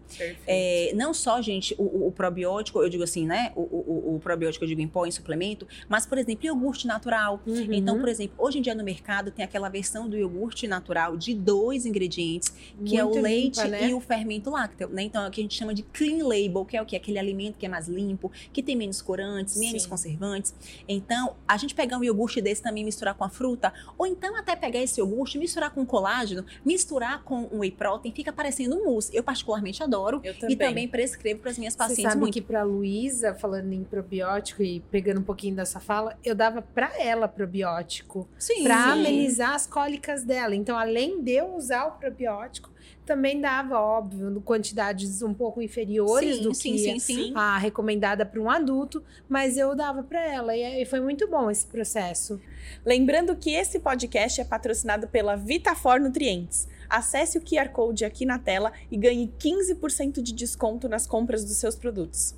[0.48, 3.52] É, não só, gente, o, o, probiótico, eu digo assim, né?
[3.56, 7.42] O, o, o, probiótico eu digo em pó, em suplemento, mas, por exemplo, iogurte natural.
[7.46, 7.68] Uhum.
[7.72, 11.34] Então, por exemplo, hoje em dia no mercado tem aquela versão do iogurte natural de
[11.34, 13.90] dois ingredientes, que Muito é o limpa, leite né?
[13.90, 15.04] e o fermento lácteo, né?
[15.04, 16.96] Então, é o que a gente chama de clean label, que é o que?
[16.96, 19.90] Aquele alimento que é mais limpo, que tem menos corantes, menos Sim.
[19.90, 20.54] conservantes.
[20.88, 24.40] Então, a gente pegar um iogurte desse também misturar com a fruta, ou então então,
[24.40, 28.86] até pegar esse iogurte, misturar com colágeno, misturar com um whey protein, fica parecendo um
[28.86, 29.16] mousse.
[29.16, 30.56] Eu particularmente adoro Eu também.
[30.56, 32.34] e também prescrevo para as minhas pacientes Você sabe muito.
[32.34, 36.98] que para Luísa, falando em probiótico e pegando um pouquinho dessa fala, eu dava para
[37.02, 38.28] ela probiótico,
[38.64, 40.56] para amenizar as cólicas dela.
[40.56, 42.70] Então, além de eu usar o probiótico,
[43.06, 48.40] também dava, óbvio, quantidades um pouco inferiores sim, do sim, que sim, a recomendada para
[48.40, 52.40] um adulto, mas eu dava para ela e foi muito bom esse processo.
[52.86, 56.68] Lembrando que esse podcast é patrocinado pela Vitafor Nutrientes.
[56.90, 61.58] Acesse o QR Code aqui na tela e ganhe 15% de desconto nas compras dos
[61.58, 62.36] seus produtos.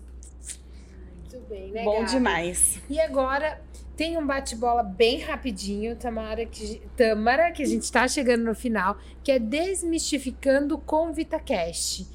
[1.20, 1.84] Muito bem, né?
[1.84, 2.12] Bom Gabi?
[2.12, 2.80] demais.
[2.90, 3.60] E agora
[3.96, 8.98] tem um bate-bola bem rapidinho, Tamara, que, Tamara, que a gente tá chegando no final,
[9.24, 12.08] que é Desmistificando com VitaCast.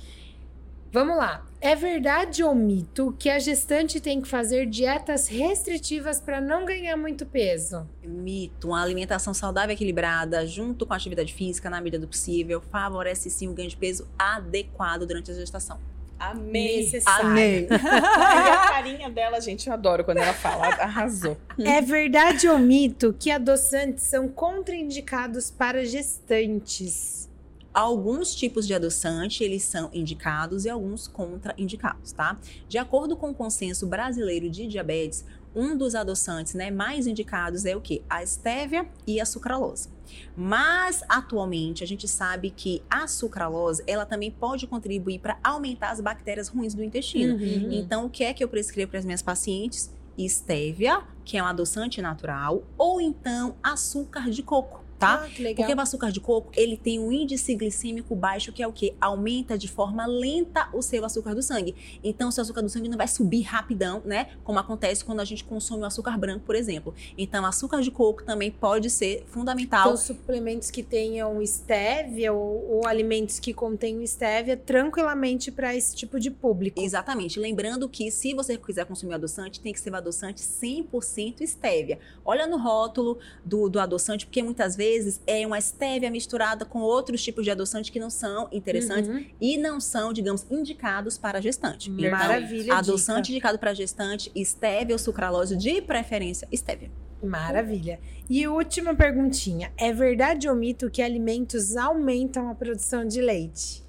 [0.90, 1.46] Vamos lá.
[1.60, 6.96] É verdade ou mito que a gestante tem que fazer dietas restritivas para não ganhar
[6.96, 7.86] muito peso?
[8.02, 8.68] Mito.
[8.68, 13.28] Uma alimentação saudável e equilibrada, junto com a atividade física, na medida do possível, favorece
[13.28, 15.78] sim o ganho de peso adequado durante a gestação.
[16.18, 16.84] Amei.
[16.84, 17.26] Necessário.
[17.28, 17.68] Amei.
[17.70, 20.66] a carinha dela, gente, eu adoro quando ela fala.
[20.66, 21.36] Arrasou.
[21.58, 27.28] É verdade ou mito que adoçantes são contraindicados para gestantes?
[27.72, 32.36] Alguns tipos de adoçante, eles são indicados e alguns contraindicados, tá?
[32.66, 35.24] De acordo com o consenso brasileiro de diabetes,
[35.59, 38.02] um dos adoçantes né, mais indicados é o que?
[38.09, 39.88] A estévia e a sucralose.
[40.36, 46.00] Mas atualmente a gente sabe que a sucralose ela também pode contribuir para aumentar as
[46.00, 47.34] bactérias ruins do intestino.
[47.34, 47.72] Uhum.
[47.72, 49.92] Então, o que é que eu prescrevo para as minhas pacientes?
[50.16, 54.88] Estévia, que é um adoçante natural, ou então açúcar de coco.
[54.99, 55.22] Tá?
[55.24, 55.64] Ah, que legal.
[55.64, 58.94] Porque o açúcar de coco, ele tem um índice glicêmico baixo, que é o quê?
[59.01, 61.74] Aumenta de forma lenta o seu açúcar do sangue.
[62.03, 64.30] Então, o seu açúcar do sangue não vai subir rapidão, né?
[64.42, 66.94] Como acontece quando a gente consome o açúcar branco, por exemplo.
[67.16, 69.86] Então, açúcar de coco também pode ser fundamental.
[69.86, 76.18] Então, suplementos que tenham estévia ou, ou alimentos que contenham estévia tranquilamente para esse tipo
[76.18, 76.80] de público.
[76.80, 77.38] Exatamente.
[77.38, 82.01] Lembrando que se você quiser consumir adoçante, tem que ser o adoçante 100% estévia.
[82.24, 84.88] Olha no rótulo do, do adoçante, porque muitas vezes
[85.26, 89.24] é uma estévia misturada com outros tipos de adoçante que não são interessantes Uhum.
[89.41, 91.91] e não são, digamos, indicados para gestante.
[91.91, 92.74] Então, Maravilha.
[92.74, 93.32] adoçante dica.
[93.32, 96.91] indicado para gestante, estévia ou sucralose, de preferência estévia.
[97.22, 97.99] Maravilha.
[98.30, 99.72] E última perguntinha.
[99.76, 103.82] É verdade ou mito que alimentos aumentam a produção de leite?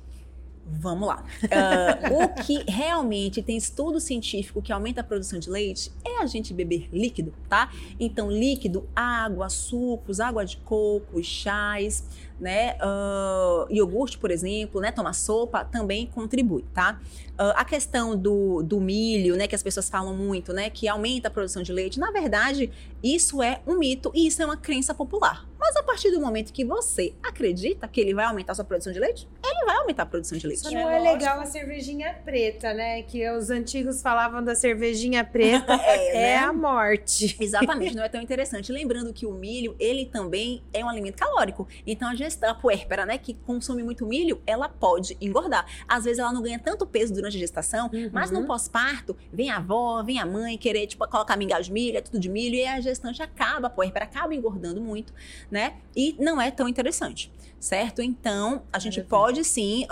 [0.65, 1.23] Vamos lá.
[1.51, 6.25] Ah, o que realmente tem estudo científico que aumenta a produção de leite é a
[6.25, 7.71] gente beber líquido, tá?
[7.99, 12.03] Então, líquido, água, sucos, água de coco, chás,
[12.39, 12.75] né?
[12.79, 14.91] Ah, iogurte, por exemplo, né?
[14.91, 16.99] Tomar sopa também contribui, tá?
[17.37, 19.47] Ah, a questão do, do milho, né?
[19.47, 20.69] Que as pessoas falam muito, né?
[20.69, 21.99] Que aumenta a produção de leite.
[21.99, 22.71] Na verdade,
[23.03, 25.47] isso é um mito e isso é uma crença popular.
[25.59, 28.93] Mas a partir do momento que você acredita que ele vai aumentar a sua produção
[28.93, 30.65] de leite, ele vai aumentar a produção de leite.
[30.67, 31.13] É não é lógico.
[31.13, 33.01] legal a cervejinha preta, né?
[33.03, 36.37] Que os antigos falavam da cervejinha preta É, é né?
[36.37, 37.35] a morte.
[37.39, 38.71] Exatamente, não é tão interessante.
[38.71, 41.67] Lembrando que o milho, ele também é um alimento calórico.
[41.85, 45.65] Então a gestão, a puérpera, né, que consome muito milho, ela pode engordar.
[45.87, 48.45] Às vezes ela não ganha tanto peso durante a gestação, mas no Uhum.
[48.47, 52.19] pós-parto, vem a avó, vem a mãe querer, tipo, colocar mingau de milho, é tudo
[52.19, 55.13] de milho, e a gestante acaba, a puérpera acaba engordando muito,
[55.49, 55.77] né?
[55.95, 58.01] E não é tão interessante, certo?
[58.01, 59.09] Então, a gente Maravilha.
[59.09, 59.85] pode sim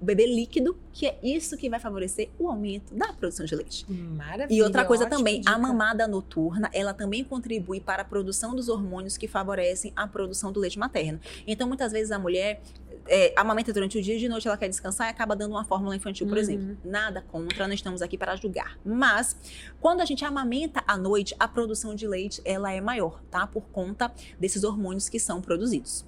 [0.00, 3.84] beber líquido, que é isso que vai favorecer o aumento da produção de leite.
[3.90, 4.56] Maravilha.
[4.56, 5.52] E outra coisa também, dica.
[5.52, 10.52] a mamada noturna, ela também contribui para a produção dos hormônios que favorecem a produção
[10.52, 11.18] do leite materno.
[11.46, 12.60] Então, muitas vezes a mulher
[13.06, 15.64] é, amamenta durante o dia e de noite ela quer descansar e acaba dando uma
[15.64, 16.42] fórmula infantil, por Uhum.
[16.42, 16.76] exemplo.
[16.84, 18.78] Nada contra, não estamos aqui para julgar.
[18.84, 19.34] Mas,
[19.80, 23.46] quando a gente amamenta à noite, a produção de leite, ela é maior, tá?
[23.46, 26.04] Por conta desses hormônios que são produzidos.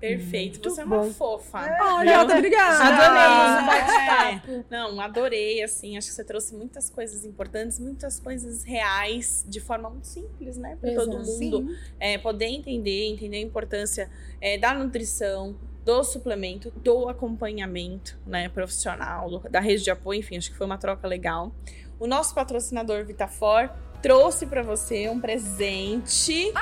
[0.00, 0.54] Perfeito.
[0.60, 1.10] Muito Você é uma bom.
[1.12, 1.58] fofa.
[1.80, 2.84] Olha, Não- obrigada.
[2.84, 4.34] Adoramos o É.
[4.34, 4.64] bate-papo.
[4.70, 9.88] Não, adorei, assim, acho que você trouxe muitas coisas importantes, muitas coisas reais, de forma
[9.88, 10.76] muito simples, né?
[10.80, 17.08] Para todo mundo é, poder entender, entender a importância é, da nutrição, do suplemento, do
[17.10, 21.54] acompanhamento, né, profissional, do- da rede de apoio, enfim, acho que foi uma troca legal.
[22.00, 23.70] O nosso patrocinador Vitafor
[24.02, 26.52] trouxe para você um presente.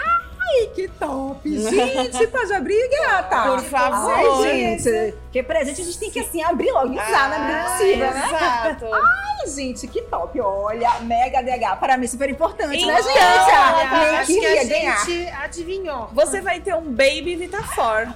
[0.75, 1.41] Que top!
[1.59, 3.43] Gente, pode abrir, gata!
[3.51, 4.11] Por favor.
[4.13, 7.71] Ai, gente, que presente a gente tem que assim abrir logo, usar na medida do
[7.71, 8.23] possível, né?
[8.27, 8.87] Exato.
[8.95, 10.41] Ai, gente, que top!
[10.41, 13.19] Olha, Mega DH, para mim super importante, né, Então, gente?
[13.19, 14.97] Olha, Nem acho que a ganhar.
[15.07, 16.09] gente adivinhou.
[16.13, 18.09] Você vai ter um Baby Vitafor.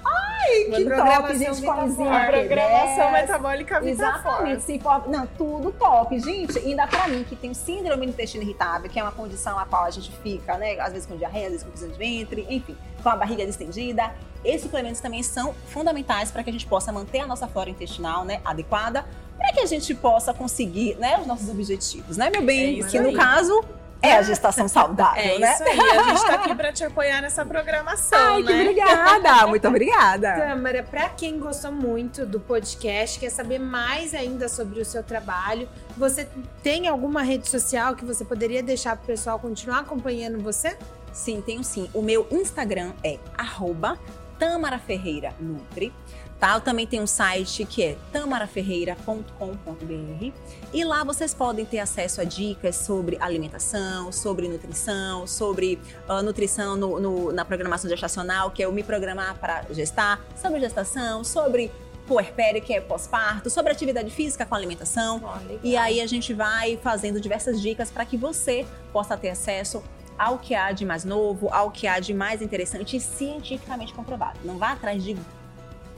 [0.47, 2.09] Que programação top, gente.
[2.09, 4.21] A programação metabólica Vitafor.
[4.21, 6.19] Exatamente, se for, não, tudo top.
[6.21, 9.65] Gente, ainda pra mim, que tem síndrome do intestino irritável, que é uma condição a
[9.67, 12.47] qual a gente fica, né, às vezes com diarreia, às vezes com prisão de ventre,
[12.51, 14.11] enfim, com a barriga distendida,
[14.45, 18.25] esses suplementos também são fundamentais para que a gente possa manter a nossa flora intestinal,
[18.25, 19.05] né, adequada,
[19.37, 22.79] para que a gente possa conseguir, né, os nossos objetivos, né, meu É bem?
[22.79, 23.65] isso que no caso
[24.03, 25.53] é a gestação saudável, É né?
[25.53, 28.61] isso aí, a gente tá aqui pra te apoiar nessa programação, Ai, que né?
[28.63, 30.33] obrigada, muito obrigada.
[30.35, 35.69] Tâmara, para quem gostou muito do podcast, quer saber mais ainda sobre o seu trabalho,
[35.97, 36.29] você
[36.63, 40.77] tem alguma rede social que você poderia deixar para o pessoal continuar acompanhando você?
[41.17, 41.89] Sim, tenho sim.
[41.95, 43.99] O meu Instagram é arroba
[44.39, 45.91] Tamara Ferreira Nutri.
[46.39, 46.57] Tá?
[46.57, 50.33] Eu também tenho um site que é tamaraferreira.com.br
[50.75, 56.77] e lá vocês podem ter acesso a dicas sobre alimentação, sobre nutrição, sobre uh, nutrição
[56.77, 61.73] no, no, na programação gestacional, que é o me programar para gestar, sobre gestação, sobre
[62.07, 65.23] puerpério, que é pós-parto, sobre atividade física com alimentação.
[65.25, 69.83] Oh, e aí a gente vai fazendo diversas dicas para que você possa ter acesso
[70.19, 74.39] ao que há de mais novo, ao que há de mais interessante e cientificamente comprovado.
[74.45, 75.17] Não vá atrás de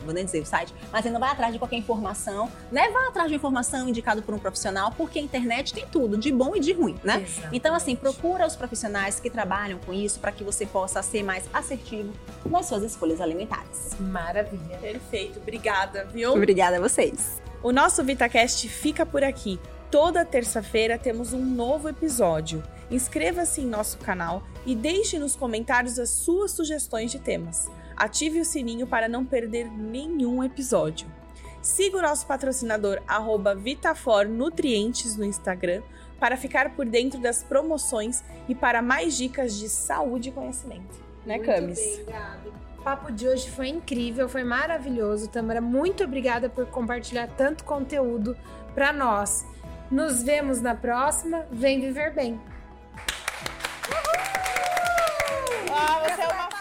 [0.05, 2.89] vou nem dizer o site, mas você não vai atrás de qualquer informação, né?
[2.91, 6.55] Vá atrás de informação indicada por um profissional, porque a internet tem tudo, de bom
[6.55, 7.23] e de ruim, né?
[7.23, 7.57] Exatamente.
[7.57, 11.45] Então, assim, procura os profissionais que trabalham com isso para que você possa ser mais
[11.53, 12.12] assertivo
[12.47, 13.97] nas suas escolhas alimentares.
[13.99, 14.79] Maravilha.
[14.81, 15.41] Perfeito.
[15.41, 16.33] Obrigada, viu?
[16.33, 17.43] Obrigada a vocês.
[17.62, 19.59] O nosso VitaCast fica por aqui.
[19.91, 22.62] Toda terça-feira temos um novo episódio.
[22.91, 27.68] Inscreva-se em nosso canal e deixe nos comentários as suas sugestões de temas.
[27.97, 31.07] Ative o sininho para não perder nenhum episódio.
[31.61, 33.01] Siga o nosso patrocinador
[33.59, 35.82] Vitafor Nutrientes no Instagram
[36.18, 40.99] para ficar por dentro das promoções e para mais dicas de saúde e conhecimento.
[41.26, 41.80] Né, muito Camis?
[42.01, 42.49] Obrigada.
[42.78, 45.28] O papo de hoje foi incrível, foi maravilhoso.
[45.28, 48.36] Tamara, muito obrigada por compartilhar tanto conteúdo
[48.74, 49.45] para nós.
[49.91, 51.45] Nos vemos na próxima.
[51.51, 52.41] Vem viver bem.
[55.81, 56.57] Ah, você é uma